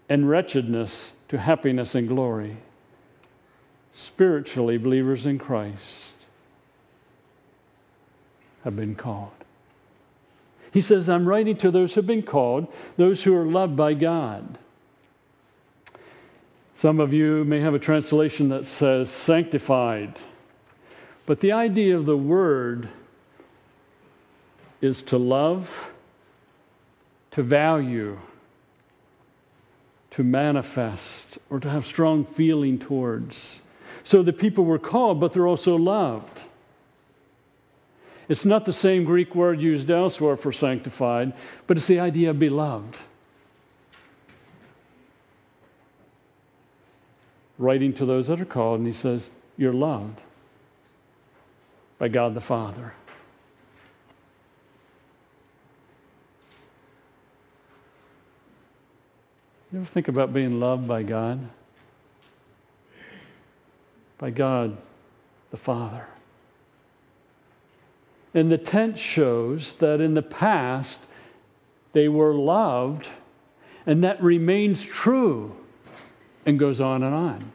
and 0.07 0.29
wretchedness 0.29 1.11
to 1.27 1.39
happiness 1.39 1.95
and 1.95 2.07
glory. 2.07 2.57
Spiritually, 3.93 4.77
believers 4.77 5.25
in 5.25 5.39
Christ 5.39 6.14
have 8.65 8.75
been 8.75 8.95
called. 8.95 9.31
He 10.73 10.81
says, 10.81 11.07
I'm 11.07 11.25
writing 11.25 11.55
to 11.57 11.71
those 11.71 11.93
who 11.93 11.99
have 11.99 12.07
been 12.07 12.23
called, 12.23 12.67
those 12.97 13.23
who 13.23 13.33
are 13.33 13.45
loved 13.45 13.77
by 13.77 13.93
God. 13.93 14.57
Some 16.73 16.99
of 16.99 17.13
you 17.13 17.45
may 17.45 17.61
have 17.61 17.73
a 17.73 17.79
translation 17.79 18.49
that 18.49 18.67
says 18.67 19.09
sanctified, 19.09 20.19
but 21.25 21.39
the 21.39 21.53
idea 21.53 21.95
of 21.95 22.05
the 22.05 22.17
word 22.17 22.89
is 24.81 25.01
to 25.03 25.17
love, 25.17 25.91
to 27.31 27.41
value, 27.41 28.19
to 30.11 30.23
manifest, 30.23 31.37
or 31.49 31.61
to 31.61 31.69
have 31.69 31.85
strong 31.85 32.25
feeling 32.25 32.77
towards. 32.77 33.61
So 34.03 34.21
the 34.21 34.33
people 34.33 34.65
were 34.65 34.79
called, 34.79 35.21
but 35.21 35.31
they're 35.31 35.47
also 35.47 35.77
loved. 35.77 36.41
It's 38.27 38.45
not 38.45 38.65
the 38.65 38.73
same 38.73 39.03
Greek 39.03 39.35
word 39.35 39.61
used 39.61 39.89
elsewhere 39.91 40.35
for 40.35 40.51
sanctified, 40.51 41.33
but 41.67 41.77
it's 41.77 41.87
the 41.87 41.99
idea 41.99 42.31
of 42.31 42.39
beloved. 42.39 42.95
Writing 47.57 47.93
to 47.93 48.05
those 48.05 48.27
that 48.27 48.41
are 48.41 48.45
called, 48.45 48.79
and 48.79 48.87
he 48.87 48.93
says, 48.93 49.29
You're 49.57 49.73
loved 49.73 50.21
by 51.99 52.07
God 52.07 52.33
the 52.33 52.41
Father. 52.41 52.93
You 59.71 59.79
ever 59.79 59.87
think 59.87 60.07
about 60.07 60.33
being 60.33 60.59
loved 60.59 60.87
by 60.87 61.03
God? 61.03 61.49
By 64.17 64.29
God 64.29 64.77
the 65.51 65.57
Father. 65.57 66.07
And 68.35 68.51
the 68.51 68.57
tense 68.57 68.99
shows 68.99 69.75
that 69.75 70.01
in 70.01 70.13
the 70.13 70.21
past 70.21 70.99
they 71.93 72.09
were 72.09 72.33
loved, 72.33 73.07
and 73.85 74.03
that 74.03 74.21
remains 74.21 74.83
true 74.83 75.55
and 76.45 76.59
goes 76.59 76.81
on 76.81 77.01
and 77.01 77.15
on. 77.15 77.51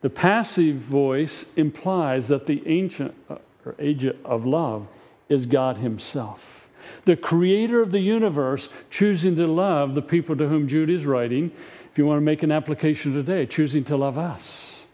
The 0.00 0.10
passive 0.10 0.76
voice 0.76 1.46
implies 1.56 2.26
that 2.26 2.46
the 2.46 2.62
ancient 2.66 3.14
or 3.28 3.76
agent 3.78 4.16
of 4.24 4.44
love 4.44 4.88
is 5.28 5.46
God 5.46 5.76
Himself. 5.76 6.68
The 7.04 7.16
creator 7.16 7.80
of 7.80 7.92
the 7.92 8.00
universe 8.00 8.68
choosing 8.90 9.36
to 9.36 9.46
love 9.46 9.94
the 9.94 10.02
people 10.02 10.36
to 10.36 10.48
whom 10.48 10.66
Jude 10.66 10.90
is 10.90 11.06
writing. 11.06 11.52
If 11.92 11.98
you 11.98 12.04
want 12.04 12.16
to 12.16 12.22
make 12.22 12.42
an 12.42 12.50
application 12.50 13.14
today, 13.14 13.46
choosing 13.46 13.84
to 13.84 13.96
love 13.96 14.18
us. 14.18 14.86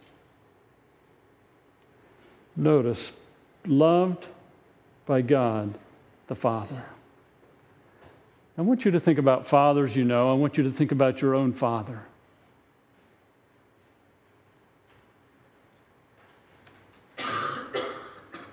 Notice 2.54 3.12
loved 3.68 4.26
by 5.06 5.22
God 5.22 5.78
the 6.26 6.34
Father. 6.34 6.84
I 8.58 8.62
want 8.62 8.84
you 8.84 8.90
to 8.90 9.00
think 9.00 9.18
about 9.18 9.46
fathers 9.46 9.96
you 9.96 10.04
know. 10.04 10.30
I 10.30 10.34
want 10.34 10.56
you 10.56 10.64
to 10.64 10.70
think 10.70 10.90
about 10.90 11.20
your 11.20 11.34
own 11.34 11.52
father. 11.52 12.02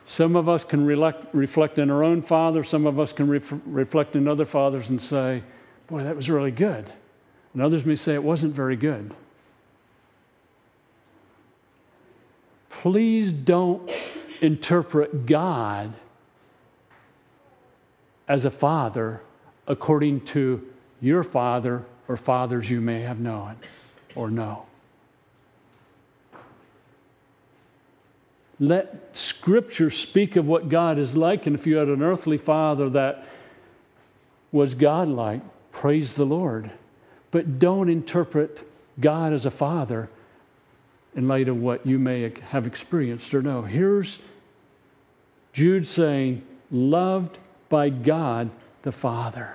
Some 0.06 0.36
of 0.36 0.47
us 0.47 0.63
can 0.63 0.86
reflect 0.86 1.80
in 1.80 1.89
our 1.89 2.04
own 2.04 2.21
father, 2.21 2.63
some 2.63 2.86
of 2.86 2.99
us 2.99 3.13
can 3.13 3.28
reflect 3.28 4.15
in 4.15 4.28
other 4.28 4.45
fathers 4.45 4.89
and 4.89 5.02
say, 5.02 5.41
Boy, 5.88 6.04
that 6.04 6.15
was 6.15 6.30
really 6.30 6.52
good. 6.52 6.91
And 7.54 7.62
others 7.62 7.86
may 7.86 7.95
say 7.95 8.13
it 8.13 8.23
wasn't 8.23 8.54
very 8.54 8.76
good. 8.76 9.13
Please 12.69 13.32
don't 13.32 13.91
interpret 14.44 15.26
God 15.26 15.94
as 18.28 18.46
a 18.46 18.52
father 18.52 19.22
according 19.66 20.26
to 20.26 20.62
your 21.02 21.24
father 21.24 21.84
or 22.08 22.18
fathers 22.18 22.70
you 22.70 22.82
may 22.82 23.02
have 23.02 23.20
known 23.20 23.56
or 24.16 24.30
know. 24.30 24.66
Let 28.60 29.18
Scripture 29.18 29.90
speak 29.90 30.36
of 30.36 30.46
what 30.46 30.70
God 30.70 31.00
is 31.00 31.16
like, 31.16 31.48
and 31.48 31.56
if 31.56 31.66
you 31.66 31.78
had 31.78 31.88
an 31.88 32.04
earthly 32.04 32.38
father 32.38 32.90
that 32.90 33.26
was 34.52 34.76
God-like, 34.76 35.42
praise 35.72 36.16
the 36.16 36.26
Lord. 36.26 36.70
But 37.32 37.60
don't 37.60 37.90
interpret 37.90 38.70
God 39.00 39.34
as 39.34 39.46
a 39.46 39.52
father 39.52 40.10
in 41.16 41.28
light 41.28 41.48
of 41.48 41.60
what 41.60 41.86
you 41.86 41.98
may 41.98 42.32
have 42.50 42.68
experienced 42.68 43.34
or 43.34 43.42
know. 43.42 43.64
Here's 43.64 44.20
Jude 45.54 45.88
saying, 45.88 46.44
loved 46.72 47.38
by 47.70 47.89
God 47.89 48.50
the 48.82 48.92
Father. 48.92 49.54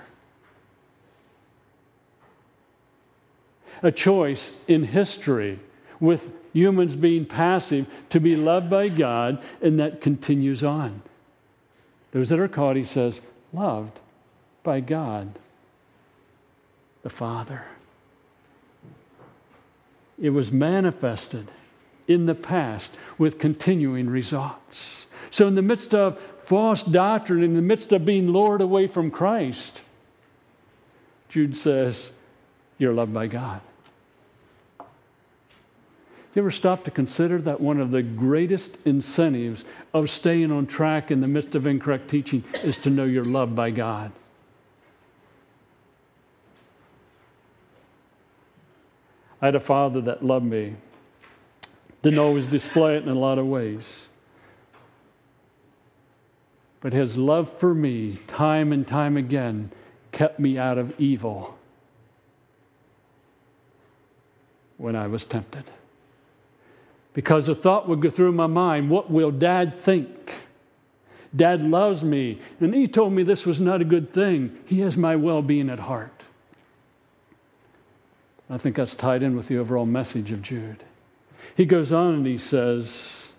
A 3.83 3.93
choice 3.93 4.61
in 4.67 4.85
history 4.85 5.61
with 6.01 6.33
humans 6.53 6.97
being 6.97 7.27
passive 7.27 7.87
to 8.11 8.21
be 8.21 8.35
loved 8.37 8.71
by 8.71 8.89
God, 8.89 9.43
and 9.61 9.79
that 9.79 10.01
continues 10.01 10.65
on. 10.65 11.03
Those 12.13 12.31
that 12.31 12.41
are 12.41 12.49
caught, 12.49 12.77
he 12.77 12.85
says, 12.85 13.21
loved 13.53 13.99
by 14.63 14.81
God 14.81 15.39
the 17.03 17.11
Father. 17.11 17.65
It 20.21 20.31
was 20.31 20.51
manifested 20.51 21.49
in 22.09 22.27
the 22.27 22.35
past 22.35 22.97
with 23.19 23.39
continuing 23.39 24.09
results. 24.09 25.07
So, 25.31 25.47
in 25.47 25.55
the 25.55 25.63
midst 25.63 25.95
of 25.95 26.19
false 26.45 26.83
doctrine, 26.83 27.43
in 27.43 27.55
the 27.55 27.63
midst 27.63 27.93
of 27.93 28.05
being 28.05 28.31
lured 28.31 28.61
away 28.61 28.87
from 28.87 29.11
Christ, 29.11 29.83
Jude 31.29 31.57
says, 31.57 32.13
You're 32.79 32.95
loved 32.95 33.13
by 33.13 33.27
God. 33.27 33.61
You 36.35 36.43
ever 36.43 36.51
stop 36.51 36.85
to 36.85 36.91
consider 36.91 37.41
that 37.43 37.61
one 37.61 37.81
of 37.81 37.91
the 37.91 38.03
greatest 38.03 38.77
incentives 38.85 39.65
of 39.93 40.09
staying 40.09 40.53
on 40.53 40.67
track 40.67 41.11
in 41.11 41.21
the 41.21 41.29
midst 41.29 41.55
of 41.55 41.67
incorrect 41.67 42.09
teaching 42.09 42.45
is 42.63 42.77
to 42.79 42.91
know 42.91 43.05
you're 43.05 43.25
loved 43.25 43.57
by 43.57 43.71
God? 43.71 44.13
I 49.41 49.47
had 49.47 49.55
a 49.55 49.61
father 49.61 50.01
that 50.03 50.25
loved 50.25 50.47
me. 50.47 50.77
Didn't 52.03 52.19
always 52.19 52.47
display 52.47 52.97
it 52.97 53.03
in 53.03 53.09
a 53.09 53.15
lot 53.15 53.39
of 53.39 53.47
ways. 53.47 54.08
But 56.81 56.93
his 56.93 57.17
love 57.17 57.53
for 57.59 57.75
me, 57.75 58.21
time 58.27 58.73
and 58.73 58.87
time 58.87 59.17
again, 59.17 59.73
kept 60.13 60.39
me 60.39 60.59
out 60.59 60.79
of 60.79 60.99
evil 60.99 61.59
when 64.77 64.95
I 64.95 65.09
was 65.09 65.25
tempted. 65.25 65.65
Because 67.15 67.49
a 67.49 67.55
thought 67.55 67.89
would 67.89 68.01
go 68.01 68.11
through 68.11 68.33
my 68.33 68.47
mind 68.47 68.91
what 68.91 69.11
will 69.11 69.33
dad 69.33 69.83
think? 69.83 70.33
Dad 71.35 71.63
loves 71.63 72.03
me, 72.03 72.41
and 72.61 72.75
he 72.75 72.89
told 72.89 73.13
me 73.13 73.23
this 73.23 73.45
was 73.45 73.61
not 73.61 73.83
a 73.83 73.85
good 73.85 74.15
thing. 74.15 74.57
He 74.65 74.81
has 74.81 74.97
my 74.97 75.17
well 75.17 75.43
being 75.43 75.69
at 75.69 75.81
heart. 75.81 76.23
I 78.49 78.57
think 78.57 78.77
that's 78.77 78.95
tied 78.95 79.23
in 79.23 79.37
with 79.37 79.49
the 79.49 79.59
overall 79.59 79.85
message 79.85 80.31
of 80.31 80.41
Jude. 80.41 80.85
He 81.55 81.67
goes 81.67 81.93
on 81.93 82.15
and 82.15 82.27
he 82.27 82.39
says, 82.39 83.33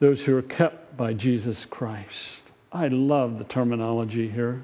Those 0.00 0.24
who 0.24 0.36
are 0.36 0.42
kept 0.42 0.96
by 0.96 1.12
Jesus 1.12 1.64
Christ. 1.64 2.42
I 2.70 2.88
love 2.88 3.38
the 3.38 3.44
terminology 3.44 4.28
here. 4.28 4.62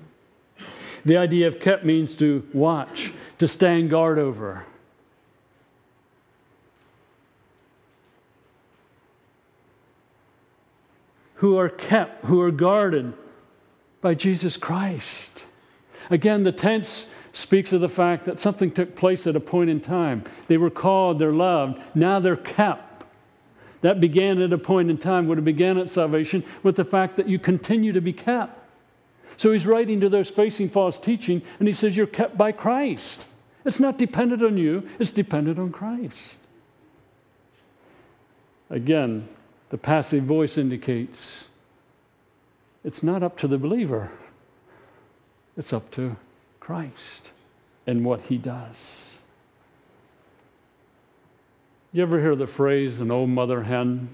The 1.04 1.16
idea 1.16 1.48
of 1.48 1.60
kept 1.60 1.84
means 1.84 2.14
to 2.16 2.46
watch, 2.52 3.12
to 3.38 3.48
stand 3.48 3.90
guard 3.90 4.18
over. 4.18 4.64
Who 11.36 11.58
are 11.58 11.68
kept, 11.68 12.24
who 12.26 12.40
are 12.40 12.50
guarded 12.50 13.12
by 14.00 14.14
Jesus 14.14 14.56
Christ. 14.56 15.44
Again, 16.10 16.44
the 16.44 16.52
tense 16.52 17.10
speaks 17.32 17.72
of 17.72 17.80
the 17.80 17.88
fact 17.88 18.24
that 18.26 18.38
something 18.38 18.70
took 18.70 18.94
place 18.94 19.26
at 19.26 19.34
a 19.34 19.40
point 19.40 19.68
in 19.68 19.80
time. 19.80 20.24
They 20.46 20.56
were 20.56 20.70
called, 20.70 21.18
they're 21.18 21.32
loved, 21.32 21.80
now 21.94 22.20
they're 22.20 22.36
kept. 22.36 22.93
That 23.84 24.00
began 24.00 24.40
at 24.40 24.50
a 24.50 24.56
point 24.56 24.88
in 24.88 24.96
time, 24.96 25.28
would 25.28 25.36
have 25.36 25.44
began 25.44 25.76
at 25.76 25.90
salvation 25.90 26.42
with 26.62 26.76
the 26.76 26.86
fact 26.86 27.18
that 27.18 27.28
you 27.28 27.38
continue 27.38 27.92
to 27.92 28.00
be 28.00 28.14
kept. 28.14 28.58
So 29.36 29.52
he's 29.52 29.66
writing 29.66 30.00
to 30.00 30.08
those 30.08 30.30
facing 30.30 30.70
false 30.70 30.98
teaching, 30.98 31.42
and 31.58 31.68
he 31.68 31.74
says, 31.74 31.94
You're 31.94 32.06
kept 32.06 32.38
by 32.38 32.50
Christ. 32.50 33.20
It's 33.62 33.80
not 33.80 33.98
dependent 33.98 34.42
on 34.42 34.56
you, 34.56 34.88
it's 34.98 35.10
dependent 35.10 35.58
on 35.58 35.70
Christ. 35.70 36.38
Again, 38.70 39.28
the 39.68 39.76
passive 39.76 40.24
voice 40.24 40.56
indicates 40.56 41.48
it's 42.84 43.02
not 43.02 43.22
up 43.22 43.36
to 43.36 43.46
the 43.46 43.58
believer, 43.58 44.12
it's 45.58 45.74
up 45.74 45.90
to 45.90 46.16
Christ 46.58 47.32
and 47.86 48.02
what 48.02 48.22
he 48.22 48.38
does. 48.38 49.13
You 51.94 52.02
ever 52.02 52.18
hear 52.18 52.34
the 52.34 52.48
phrase, 52.48 52.98
an 52.98 53.12
old 53.12 53.30
mother 53.30 53.62
hen? 53.62 54.08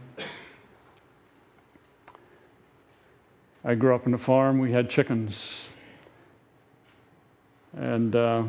I 3.65 3.75
grew 3.75 3.95
up 3.95 4.07
on 4.07 4.13
a 4.13 4.19
farm, 4.19 4.59
we 4.59 4.73
had 4.73 4.91
chickens. 4.91 5.65
And 7.75 8.15
uh, 8.15 8.43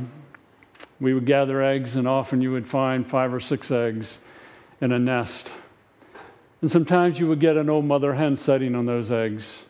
we 1.00 1.13
would 1.13 1.26
gather 1.26 1.63
eggs, 1.63 1.96
and 1.96 2.10
often 2.10 2.41
you 2.41 2.52
would 2.52 2.67
find 2.67 3.10
five 3.10 3.34
or 3.34 3.39
six 3.39 3.72
eggs 3.72 4.20
in 4.82 4.91
a 4.91 5.00
nest. 5.00 5.54
And 6.62 6.70
sometimes 6.70 7.17
you 7.17 7.30
would 7.30 7.39
get 7.39 7.56
an 7.56 7.70
old 7.70 7.86
mother 7.86 8.15
hen 8.15 8.36
sitting 8.36 8.76
on 8.76 8.86
those 8.86 9.13
eggs, 9.13 9.63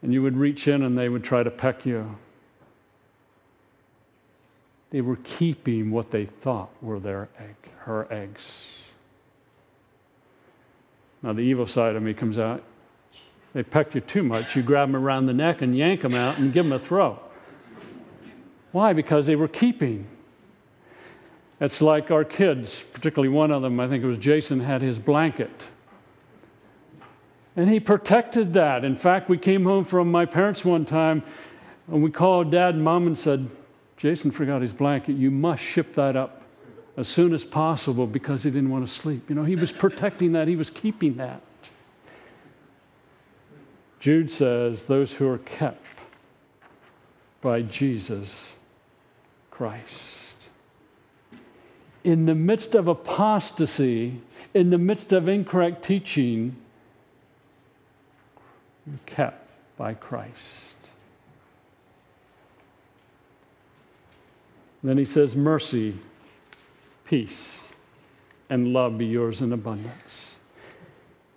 and 0.00 0.12
you 0.12 0.22
would 0.22 0.36
reach 0.36 0.68
in 0.68 0.80
and 0.84 0.96
they 0.96 1.08
would 1.08 1.24
try 1.24 1.42
to 1.42 1.50
peck 1.50 1.84
you. 1.84 2.18
They 4.94 5.00
were 5.00 5.16
keeping 5.24 5.90
what 5.90 6.12
they 6.12 6.26
thought 6.26 6.70
were 6.80 7.00
their 7.00 7.28
egg, 7.36 7.56
her 7.80 8.06
eggs. 8.12 8.42
Now, 11.20 11.32
the 11.32 11.40
evil 11.40 11.66
side 11.66 11.96
of 11.96 12.02
me 12.04 12.14
comes 12.14 12.38
out. 12.38 12.62
They 13.54 13.64
pecked 13.64 13.96
you 13.96 14.02
too 14.02 14.22
much. 14.22 14.54
You 14.54 14.62
grab 14.62 14.86
them 14.92 14.94
around 14.94 15.26
the 15.26 15.32
neck 15.32 15.62
and 15.62 15.76
yank 15.76 16.02
them 16.02 16.14
out 16.14 16.38
and 16.38 16.52
give 16.52 16.66
them 16.66 16.72
a 16.72 16.78
throw. 16.78 17.18
Why? 18.70 18.92
Because 18.92 19.26
they 19.26 19.34
were 19.34 19.48
keeping. 19.48 20.06
It's 21.60 21.82
like 21.82 22.12
our 22.12 22.24
kids, 22.24 22.84
particularly 22.92 23.34
one 23.34 23.50
of 23.50 23.62
them, 23.62 23.80
I 23.80 23.88
think 23.88 24.04
it 24.04 24.06
was 24.06 24.18
Jason, 24.18 24.60
had 24.60 24.80
his 24.80 25.00
blanket. 25.00 25.50
And 27.56 27.68
he 27.68 27.80
protected 27.80 28.52
that. 28.52 28.84
In 28.84 28.94
fact, 28.94 29.28
we 29.28 29.38
came 29.38 29.64
home 29.64 29.84
from 29.84 30.12
my 30.12 30.24
parents 30.24 30.64
one 30.64 30.84
time 30.84 31.24
and 31.88 32.00
we 32.00 32.12
called 32.12 32.52
dad 32.52 32.76
and 32.76 32.84
mom 32.84 33.08
and 33.08 33.18
said, 33.18 33.50
Jason 34.04 34.30
forgot 34.30 34.60
his 34.60 34.74
blanket. 34.74 35.14
You 35.14 35.30
must 35.30 35.62
ship 35.62 35.94
that 35.94 36.14
up 36.14 36.42
as 36.94 37.08
soon 37.08 37.32
as 37.32 37.42
possible 37.42 38.06
because 38.06 38.42
he 38.42 38.50
didn't 38.50 38.68
want 38.68 38.86
to 38.86 38.92
sleep. 38.92 39.30
You 39.30 39.34
know, 39.34 39.44
he 39.44 39.56
was 39.56 39.72
protecting 39.72 40.32
that, 40.32 40.46
he 40.46 40.56
was 40.56 40.68
keeping 40.68 41.16
that. 41.16 41.40
Jude 44.00 44.30
says, 44.30 44.84
Those 44.84 45.14
who 45.14 45.26
are 45.26 45.38
kept 45.38 45.86
by 47.40 47.62
Jesus 47.62 48.52
Christ. 49.50 50.36
In 52.04 52.26
the 52.26 52.34
midst 52.34 52.74
of 52.74 52.86
apostasy, 52.88 54.20
in 54.52 54.68
the 54.68 54.76
midst 54.76 55.14
of 55.14 55.30
incorrect 55.30 55.82
teaching, 55.82 56.56
kept 59.06 59.48
by 59.78 59.94
Christ. 59.94 60.83
Then 64.88 64.98
he 64.98 65.04
says, 65.04 65.34
Mercy, 65.34 65.96
peace, 67.06 67.64
and 68.50 68.72
love 68.72 68.98
be 68.98 69.06
yours 69.06 69.40
in 69.40 69.52
abundance. 69.52 70.36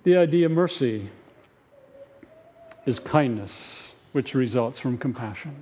The 0.04 0.18
idea 0.18 0.46
of 0.46 0.52
mercy 0.52 1.10
is 2.86 3.00
kindness, 3.00 3.92
which 4.12 4.34
results 4.34 4.80
from 4.80 4.98
compassion. 4.98 5.56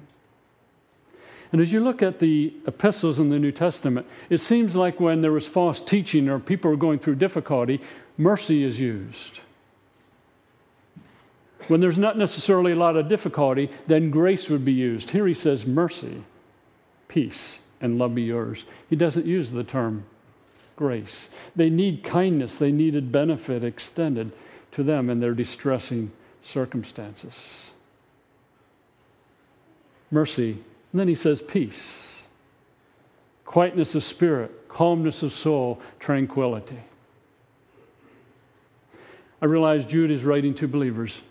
And 1.51 1.61
as 1.61 1.71
you 1.71 1.79
look 1.79 2.01
at 2.01 2.19
the 2.19 2.53
epistles 2.67 3.19
in 3.19 3.29
the 3.29 3.39
New 3.39 3.51
Testament, 3.51 4.05
it 4.29 4.39
seems 4.39 4.75
like 4.75 4.99
when 4.99 5.21
there 5.21 5.31
was 5.31 5.47
false 5.47 5.79
teaching 5.79 6.27
or 6.27 6.39
people 6.39 6.69
were 6.69 6.77
going 6.77 6.99
through 6.99 7.15
difficulty, 7.15 7.81
mercy 8.17 8.63
is 8.63 8.79
used. 8.79 9.39
When 11.67 11.81
there's 11.81 11.97
not 11.97 12.17
necessarily 12.17 12.73
a 12.73 12.75
lot 12.75 12.97
of 12.97 13.07
difficulty, 13.07 13.71
then 13.87 14.11
grace 14.11 14.49
would 14.49 14.65
be 14.65 14.73
used. 14.73 15.11
Here 15.11 15.25
he 15.25 15.33
says 15.33 15.65
mercy, 15.65 16.23
peace, 17.07 17.59
and 17.81 17.97
love 17.97 18.15
be 18.15 18.23
yours. 18.23 18.63
He 18.89 18.95
doesn't 18.95 19.25
use 19.25 19.51
the 19.51 19.63
term 19.63 20.05
grace. 20.75 21.29
They 21.55 21.69
need 21.69 22.03
kindness, 22.03 22.57
they 22.57 22.71
needed 22.71 23.11
benefit 23.11 23.63
extended 23.63 24.31
to 24.71 24.83
them 24.83 25.09
in 25.09 25.19
their 25.19 25.33
distressing 25.33 26.11
circumstances. 26.43 27.71
Mercy. 30.11 30.57
And 30.91 30.99
then 30.99 31.07
he 31.07 31.15
says 31.15 31.41
peace, 31.41 32.23
quietness 33.43 33.95
of 33.95 34.03
spirit, 34.03 34.69
calmness 34.69 35.23
of 35.23 35.33
soul, 35.33 35.81
tranquility. 35.99 36.79
I 39.41 39.45
realize 39.45 39.85
Jude 39.85 40.11
is 40.11 40.23
writing 40.23 40.53
to 40.55 40.67
believers. 40.67 41.21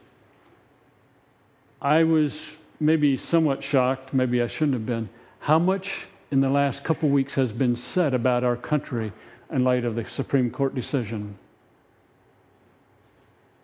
I 1.80 2.04
was 2.04 2.56
maybe 2.78 3.16
somewhat 3.16 3.64
shocked, 3.64 4.12
maybe 4.12 4.42
I 4.42 4.46
shouldn't 4.46 4.74
have 4.74 4.86
been, 4.86 5.08
how 5.40 5.58
much 5.58 6.06
in 6.34 6.40
the 6.40 6.50
last 6.50 6.82
couple 6.82 7.08
weeks 7.08 7.36
has 7.36 7.52
been 7.52 7.76
said 7.76 8.12
about 8.12 8.42
our 8.42 8.56
country 8.56 9.12
in 9.52 9.62
light 9.62 9.84
of 9.84 9.94
the 9.94 10.04
Supreme 10.04 10.50
Court 10.50 10.74
decision 10.74 11.38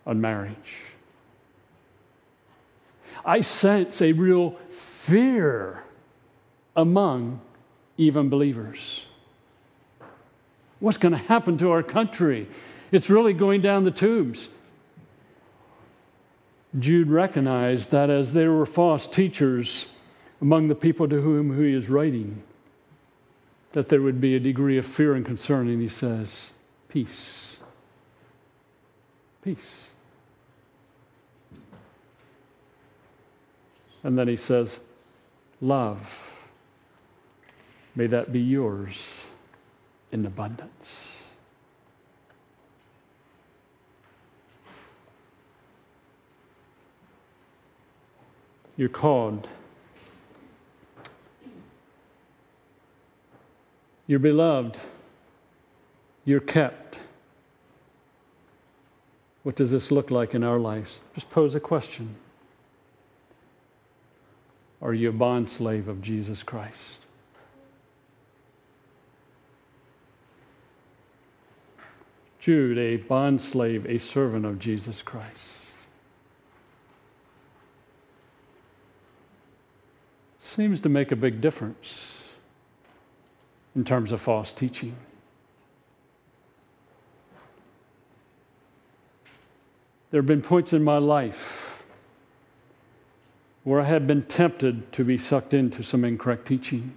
on 0.07 0.21
marriage. 0.21 0.85
I 3.25 3.41
sense 3.41 4.01
a 4.01 4.13
real 4.13 4.51
fear 4.69 5.83
among 6.73 7.41
even 7.97 8.29
believers. 8.29 9.03
What's 10.79 10.97
going 10.97 11.11
to 11.11 11.17
happen 11.17 11.57
to 11.57 11.71
our 11.71 11.83
country? 11.83 12.47
It's 12.89 13.09
really 13.09 13.33
going 13.33 13.59
down 13.59 13.83
the 13.83 13.91
tubes. 13.91 14.47
Jude 16.79 17.11
recognized 17.11 17.91
that 17.91 18.09
as 18.09 18.31
there 18.31 18.53
were 18.53 18.65
false 18.65 19.07
teachers 19.07 19.87
among 20.39 20.69
the 20.69 20.75
people 20.75 21.09
to 21.09 21.19
whom 21.19 21.61
he 21.61 21.73
is 21.73 21.89
writing, 21.89 22.43
that 23.73 23.89
there 23.89 24.01
would 24.01 24.19
be 24.19 24.35
a 24.35 24.39
degree 24.39 24.77
of 24.77 24.85
fear 24.85 25.13
and 25.13 25.25
concern, 25.25 25.69
and 25.69 25.81
he 25.81 25.87
says, 25.87 26.51
Peace. 26.89 27.57
Peace. 29.41 29.57
And 34.03 34.17
then 34.17 34.27
he 34.27 34.35
says, 34.35 34.79
Love. 35.61 36.05
May 37.95 38.07
that 38.07 38.31
be 38.31 38.39
yours 38.39 39.27
in 40.11 40.25
abundance. 40.25 41.11
You're 48.75 48.89
called. 48.89 49.47
You're 54.11 54.19
beloved. 54.19 54.77
You're 56.25 56.41
kept. 56.41 56.97
What 59.43 59.55
does 59.55 59.71
this 59.71 59.89
look 59.89 60.11
like 60.11 60.35
in 60.35 60.43
our 60.43 60.59
lives? 60.59 60.99
Just 61.15 61.29
pose 61.29 61.55
a 61.55 61.61
question. 61.61 62.15
Are 64.81 64.93
you 64.93 65.07
a 65.07 65.13
bond 65.13 65.47
slave 65.47 65.87
of 65.87 66.01
Jesus 66.01 66.43
Christ? 66.43 66.97
Jude, 72.37 72.77
a 72.77 72.97
bond 72.97 73.39
slave, 73.39 73.85
a 73.85 73.97
servant 73.97 74.45
of 74.45 74.59
Jesus 74.59 75.01
Christ. 75.01 75.71
Seems 80.37 80.81
to 80.81 80.89
make 80.89 81.13
a 81.13 81.15
big 81.15 81.39
difference 81.39 82.20
in 83.75 83.85
terms 83.85 84.11
of 84.11 84.21
false 84.21 84.51
teaching. 84.51 84.95
There 90.11 90.19
have 90.19 90.27
been 90.27 90.41
points 90.41 90.73
in 90.73 90.83
my 90.83 90.97
life 90.97 91.83
where 93.63 93.79
I 93.79 93.85
have 93.85 94.07
been 94.07 94.23
tempted 94.23 94.91
to 94.93 95.03
be 95.03 95.17
sucked 95.17 95.53
into 95.53 95.83
some 95.83 96.03
incorrect 96.03 96.47
teaching. 96.47 96.93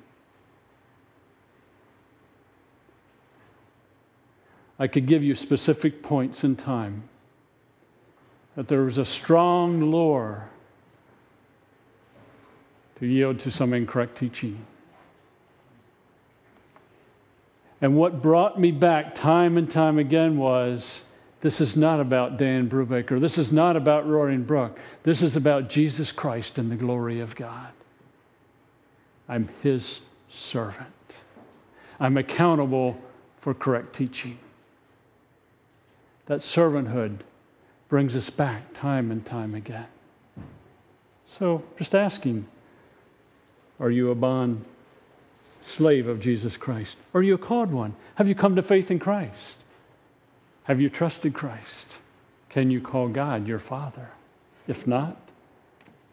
I 4.78 4.88
could 4.88 5.06
give 5.06 5.22
you 5.22 5.34
specific 5.36 6.02
points 6.02 6.42
in 6.42 6.56
time 6.56 7.08
that 8.56 8.66
there 8.68 8.82
was 8.82 8.98
a 8.98 9.04
strong 9.04 9.90
lure 9.90 10.48
to 12.98 13.06
yield 13.06 13.38
to 13.40 13.50
some 13.50 13.72
incorrect 13.72 14.18
teaching. 14.18 14.64
And 17.84 17.96
what 17.96 18.22
brought 18.22 18.58
me 18.58 18.70
back 18.70 19.14
time 19.14 19.58
and 19.58 19.70
time 19.70 19.98
again 19.98 20.38
was 20.38 21.02
this 21.42 21.60
is 21.60 21.76
not 21.76 22.00
about 22.00 22.38
Dan 22.38 22.66
Brubaker. 22.66 23.20
This 23.20 23.36
is 23.36 23.52
not 23.52 23.76
about 23.76 24.08
Roaring 24.08 24.44
Brook. 24.44 24.78
This 25.02 25.20
is 25.20 25.36
about 25.36 25.68
Jesus 25.68 26.10
Christ 26.10 26.56
and 26.56 26.72
the 26.72 26.76
glory 26.76 27.20
of 27.20 27.36
God. 27.36 27.72
I'm 29.28 29.50
his 29.62 30.00
servant. 30.30 30.88
I'm 32.00 32.16
accountable 32.16 32.96
for 33.42 33.52
correct 33.52 33.94
teaching. 33.94 34.38
That 36.24 36.40
servanthood 36.40 37.18
brings 37.90 38.16
us 38.16 38.30
back 38.30 38.72
time 38.72 39.10
and 39.10 39.26
time 39.26 39.54
again. 39.54 39.88
So, 41.38 41.62
just 41.76 41.94
asking 41.94 42.46
are 43.78 43.90
you 43.90 44.10
a 44.10 44.14
bond 44.14 44.64
slave 45.64 46.06
of 46.06 46.20
Jesus 46.20 46.56
Christ? 46.56 46.98
Are 47.14 47.22
you 47.22 47.34
a 47.34 47.38
called 47.38 47.72
one? 47.72 47.94
Have 48.16 48.28
you 48.28 48.34
come 48.34 48.54
to 48.56 48.62
faith 48.62 48.90
in 48.90 48.98
Christ? 48.98 49.56
Have 50.64 50.80
you 50.80 50.88
trusted 50.88 51.34
Christ? 51.34 51.98
Can 52.48 52.70
you 52.70 52.80
call 52.80 53.08
God 53.08 53.48
your 53.48 53.58
Father? 53.58 54.10
If 54.68 54.86
not, 54.86 55.16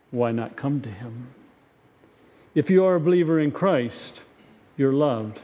why 0.09 0.31
not 0.31 0.55
come 0.55 0.81
to 0.81 0.89
Him? 0.89 1.27
If 2.55 2.69
you 2.69 2.83
are 2.83 2.95
a 2.95 2.99
believer 2.99 3.39
in 3.39 3.51
Christ, 3.51 4.23
you're 4.75 4.93
loved, 4.93 5.39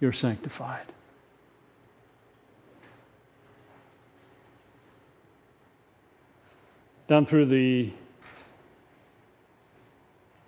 you're 0.00 0.12
sanctified. 0.12 0.86
Down 7.08 7.26
through 7.26 7.46
the 7.46 7.92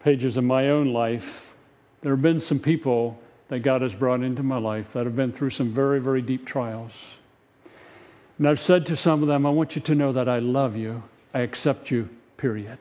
pages 0.00 0.37
of 0.37 0.44
my 0.44 0.68
own 0.68 0.92
life, 0.92 1.56
there 2.02 2.12
have 2.12 2.22
been 2.22 2.40
some 2.40 2.59
people 2.59 3.18
that 3.48 3.61
God 3.61 3.82
has 3.82 3.94
brought 3.94 4.22
into 4.22 4.42
my 4.42 4.59
life 4.59 4.92
that 4.92 5.04
have 5.04 5.16
been 5.16 5.32
through 5.32 5.50
some 5.50 5.72
very, 5.72 6.00
very 6.00 6.22
deep 6.22 6.46
trials. 6.46 6.92
And 8.38 8.48
I've 8.48 8.61
said 8.61 8.85
to 8.87 8.96
some 8.96 9.22
of 9.22 9.28
them, 9.28 9.46
I 9.46 9.50
want 9.50 9.76
you 9.76 9.82
to 9.82 9.94
know 9.94 10.12
that 10.12 10.28
I 10.28 10.38
love 10.38 10.76
you, 10.76 11.02
I 11.32 11.40
accept 11.40 11.90
you, 11.90 12.09
period. 12.37 12.78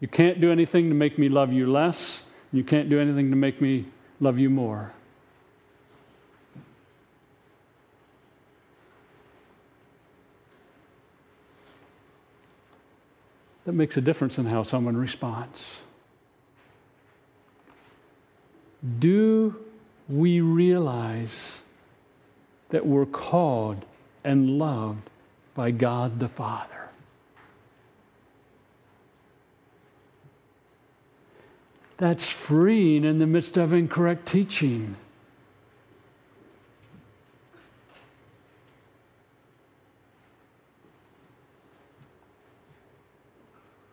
You 0.00 0.08
can't 0.08 0.40
do 0.40 0.52
anything 0.52 0.88
to 0.88 0.94
make 0.94 1.18
me 1.18 1.28
love 1.28 1.52
you 1.52 1.70
less, 1.70 2.22
you 2.52 2.62
can't 2.62 2.88
do 2.88 3.00
anything 3.00 3.30
to 3.30 3.36
make 3.36 3.60
me 3.60 3.86
love 4.20 4.38
you 4.38 4.50
more. 4.50 4.92
that 13.66 13.72
makes 13.72 13.96
a 13.96 14.00
difference 14.00 14.38
in 14.38 14.46
how 14.46 14.62
someone 14.62 14.96
responds. 14.96 15.78
Do 18.86 19.56
we 20.08 20.40
realize 20.40 21.62
that 22.70 22.86
we're 22.86 23.06
called 23.06 23.84
and 24.22 24.58
loved 24.58 25.10
by 25.54 25.72
God 25.72 26.20
the 26.20 26.28
Father? 26.28 26.90
That's 31.96 32.28
freeing 32.28 33.04
in 33.04 33.18
the 33.18 33.26
midst 33.26 33.56
of 33.56 33.72
incorrect 33.72 34.26
teaching. 34.26 34.96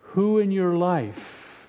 Who 0.02 0.38
in 0.38 0.52
your 0.52 0.74
life 0.74 1.66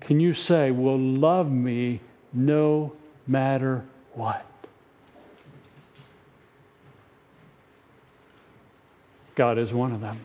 can 0.00 0.20
you 0.20 0.32
say 0.32 0.70
will 0.70 0.98
love 0.98 1.50
me 1.50 2.00
no 2.32 2.92
matter 3.26 3.84
what? 4.14 4.44
God 9.34 9.58
is 9.58 9.72
one 9.72 9.92
of 9.92 10.00
them. 10.00 10.20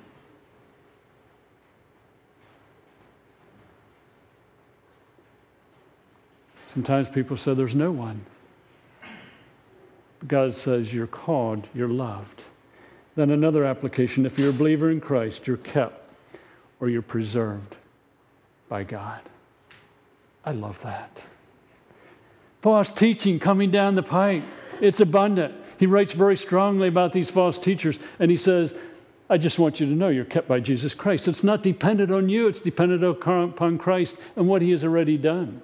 Sometimes 6.76 7.08
people 7.08 7.38
say 7.38 7.54
there's 7.54 7.74
no 7.74 7.92
one. 7.92 8.26
But 10.20 10.28
God 10.28 10.54
says 10.54 10.94
you're 10.94 11.08
called, 11.08 11.70
you're 11.74 11.88
loved. 11.88 12.44
Then 13.16 13.32
another 13.32 13.64
application 13.64 14.26
if 14.26 14.38
you're 14.38 14.50
a 14.50 14.54
believer 14.54 14.92
in 14.92 15.00
Christ, 15.00 15.48
you're 15.48 15.56
kept 15.56 16.02
or 16.82 16.90
you're 16.90 17.02
preserved 17.02 17.78
by 18.68 18.84
God. 18.84 19.22
I 20.44 20.52
love 20.52 20.82
that. 20.82 21.24
False 22.66 22.90
teaching 22.90 23.38
coming 23.38 23.70
down 23.70 23.94
the 23.94 24.02
pike, 24.02 24.42
it's 24.82 25.00
abundant. 25.00 25.54
He 25.78 25.86
writes 25.86 26.14
very 26.14 26.36
strongly 26.36 26.88
about 26.88 27.14
these 27.14 27.30
false 27.30 27.60
teachers, 27.60 28.00
and 28.18 28.32
he 28.32 28.38
says, 28.38 28.74
I 29.30 29.38
just 29.38 29.60
want 29.60 29.80
you 29.80 29.86
to 29.86 29.92
know 29.92 30.10
you're 30.10 30.26
kept 30.26 30.48
by 30.48 30.62
Jesus 30.62 30.96
Christ. 30.96 31.28
It's 31.28 31.44
not 31.44 31.62
dependent 31.62 32.10
on 32.10 32.28
you, 32.28 32.48
it's 32.48 32.62
dependent 32.62 33.04
upon 33.04 33.78
Christ 33.78 34.18
and 34.36 34.48
what 34.48 34.64
he 34.64 34.72
has 34.72 34.84
already 34.84 35.16
done. 35.16 35.62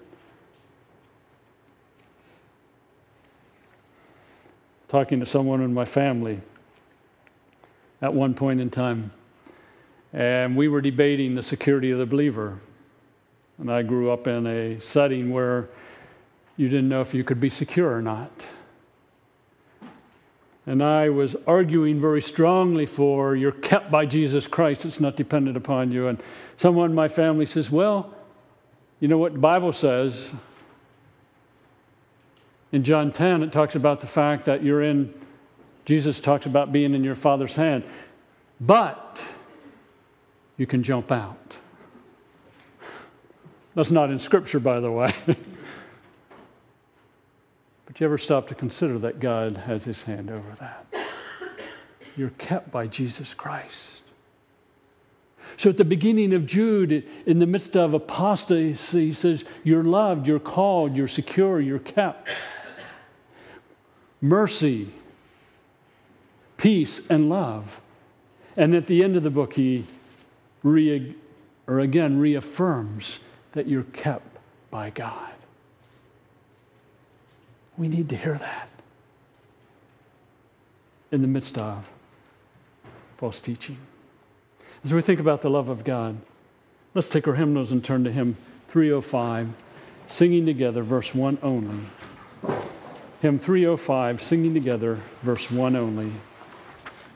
Talking 4.88 5.20
to 5.22 5.26
someone 5.26 5.64
in 5.64 5.74
my 5.74 5.86
family 5.86 6.42
at 8.00 8.14
one 8.14 8.36
point 8.36 8.62
in 8.62 8.70
time, 8.70 9.12
and 10.14 10.56
we 10.56 10.68
were 10.68 10.82
debating 10.82 11.34
the 11.34 11.42
security 11.42 11.90
of 11.90 11.98
the 11.98 12.06
believer. 12.06 12.60
And 13.58 13.72
I 13.72 13.82
grew 13.82 14.12
up 14.12 14.28
in 14.28 14.46
a 14.46 14.80
setting 14.82 15.32
where 15.32 15.68
you 16.62 16.70
didn't 16.70 16.90
know 16.90 17.02
if 17.02 17.12
you 17.16 17.24
could 17.24 17.40
be 17.40 17.50
secure 17.50 17.92
or 17.92 18.04
not. 18.04 18.32
and 20.68 20.84
I 20.84 21.10
was 21.10 21.36
arguing 21.48 22.00
very 22.00 22.22
strongly 22.22 22.86
for 22.86 23.36
you're 23.36 23.52
kept 23.52 23.90
by 23.90 24.06
Jesus 24.06 24.46
Christ, 24.46 24.86
it's 24.86 25.00
not 25.00 25.16
dependent 25.16 25.58
upon 25.58 25.92
you. 25.92 26.08
And 26.08 26.22
someone 26.58 26.92
in 26.92 26.96
my 26.96 27.08
family 27.08 27.48
says, 27.48 27.72
Well, 27.72 28.14
you 29.00 29.08
know 29.08 29.18
what 29.18 29.34
the 29.34 29.40
Bible 29.40 29.74
says? 29.74 30.30
In 32.72 32.84
John 32.84 33.12
10, 33.12 33.42
it 33.42 33.52
talks 33.52 33.76
about 33.76 34.00
the 34.00 34.08
fact 34.08 34.46
that 34.46 34.64
you're 34.64 34.84
in, 34.84 35.16
Jesus 35.86 36.20
talks 36.20 36.46
about 36.46 36.72
being 36.72 36.94
in 36.94 37.04
your 37.04 37.16
Father's 37.16 37.56
hand. 37.56 37.84
But 38.60 39.20
you 40.58 40.68
can 40.68 40.84
jump 40.84 41.12
out. 41.12 41.56
That's 43.74 43.90
not 43.90 44.12
in 44.12 44.20
Scripture, 44.20 44.60
by 44.60 44.80
the 44.80 44.92
way. 44.92 45.16
but 47.92 48.00
you 48.00 48.06
ever 48.06 48.18
stop 48.18 48.48
to 48.48 48.56
consider 48.56 48.98
that 49.00 49.20
God 49.20 49.58
has 49.58 49.84
his 49.84 50.04
hand 50.04 50.32
over 50.32 50.56
that? 50.62 50.86
You're 52.16 52.30
kept 52.30 52.72
by 52.72 52.88
Jesus 52.88 53.34
Christ. 53.34 54.02
So 55.58 55.72
at 55.72 55.76
the 55.76 55.84
beginning 55.84 56.34
of 56.34 56.46
Jude, 56.46 57.06
in 57.26 57.40
the 57.40 57.46
midst 57.46 57.76
of 57.76 57.94
apostasy, 57.94 59.08
he 59.08 59.14
says, 59.14 59.44
You're 59.66 59.84
loved, 59.84 60.26
you're 60.26 60.40
called, 60.40 60.96
you're 60.96 61.10
secure, 61.10 61.60
you're 61.60 61.80
kept. 61.80 62.30
Mercy, 64.22 64.94
peace, 66.56 67.06
and 67.10 67.30
love. 67.30 67.82
And 68.56 68.74
at 68.74 68.88
the 68.88 69.04
end 69.04 69.18
of 69.18 69.24
the 69.24 69.30
book, 69.30 69.52
he 69.52 69.84
re, 70.64 71.14
or 71.68 71.82
again 71.82 72.22
reaffirms 72.22 73.20
that 73.52 73.68
you're 73.68 73.84
kept 73.84 74.38
by 74.70 74.92
God. 74.92 75.31
We 77.78 77.88
need 77.88 78.10
to 78.10 78.16
hear 78.16 78.38
that 78.38 78.70
in 81.12 81.22
the 81.22 81.28
midst 81.28 81.58
of 81.58 81.90
false 83.18 83.40
teaching. 83.40 83.78
As 84.84 84.94
we 84.94 85.02
think 85.02 85.20
about 85.20 85.42
the 85.42 85.50
love 85.50 85.70
of 85.70 85.84
God, 85.84 86.18
let's 86.94 87.10
take 87.10 87.28
our 87.28 87.36
hymnals 87.36 87.72
and 87.72 87.84
turn 87.84 88.04
to 88.04 88.12
hymn 88.12 88.38
305, 88.70 89.50
singing 90.08 90.46
together, 90.46 90.82
verse 90.82 91.14
1 91.14 91.38
only. 91.44 91.84
Hymn 93.22 93.38
305, 93.38 94.22
singing 94.22 94.54
together, 94.54 95.00
verse 95.22 95.52
1 95.52 95.76
only. 95.76 96.12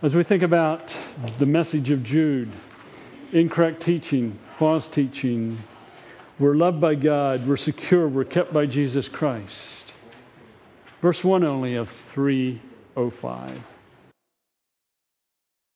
As 0.02 0.14
we 0.14 0.24
think 0.24 0.44
about 0.44 0.94
the 1.40 1.46
message 1.46 1.90
of 1.90 2.04
Jude, 2.04 2.52
incorrect 3.32 3.82
teaching, 3.82 4.38
false 4.58 4.88
teaching, 4.88 5.60
we're 6.38 6.54
loved 6.54 6.80
by 6.80 6.96
God, 6.96 7.48
we're 7.48 7.58
secure, 7.58 8.08
we're 8.08 8.26
kept 8.26 8.54
by 8.54 8.66
Jesus 8.66 9.08
Christ. 9.08 9.85
Verse 11.06 11.24
1 11.24 11.44
only 11.44 11.76
of 11.76 11.88
305. 11.88 13.75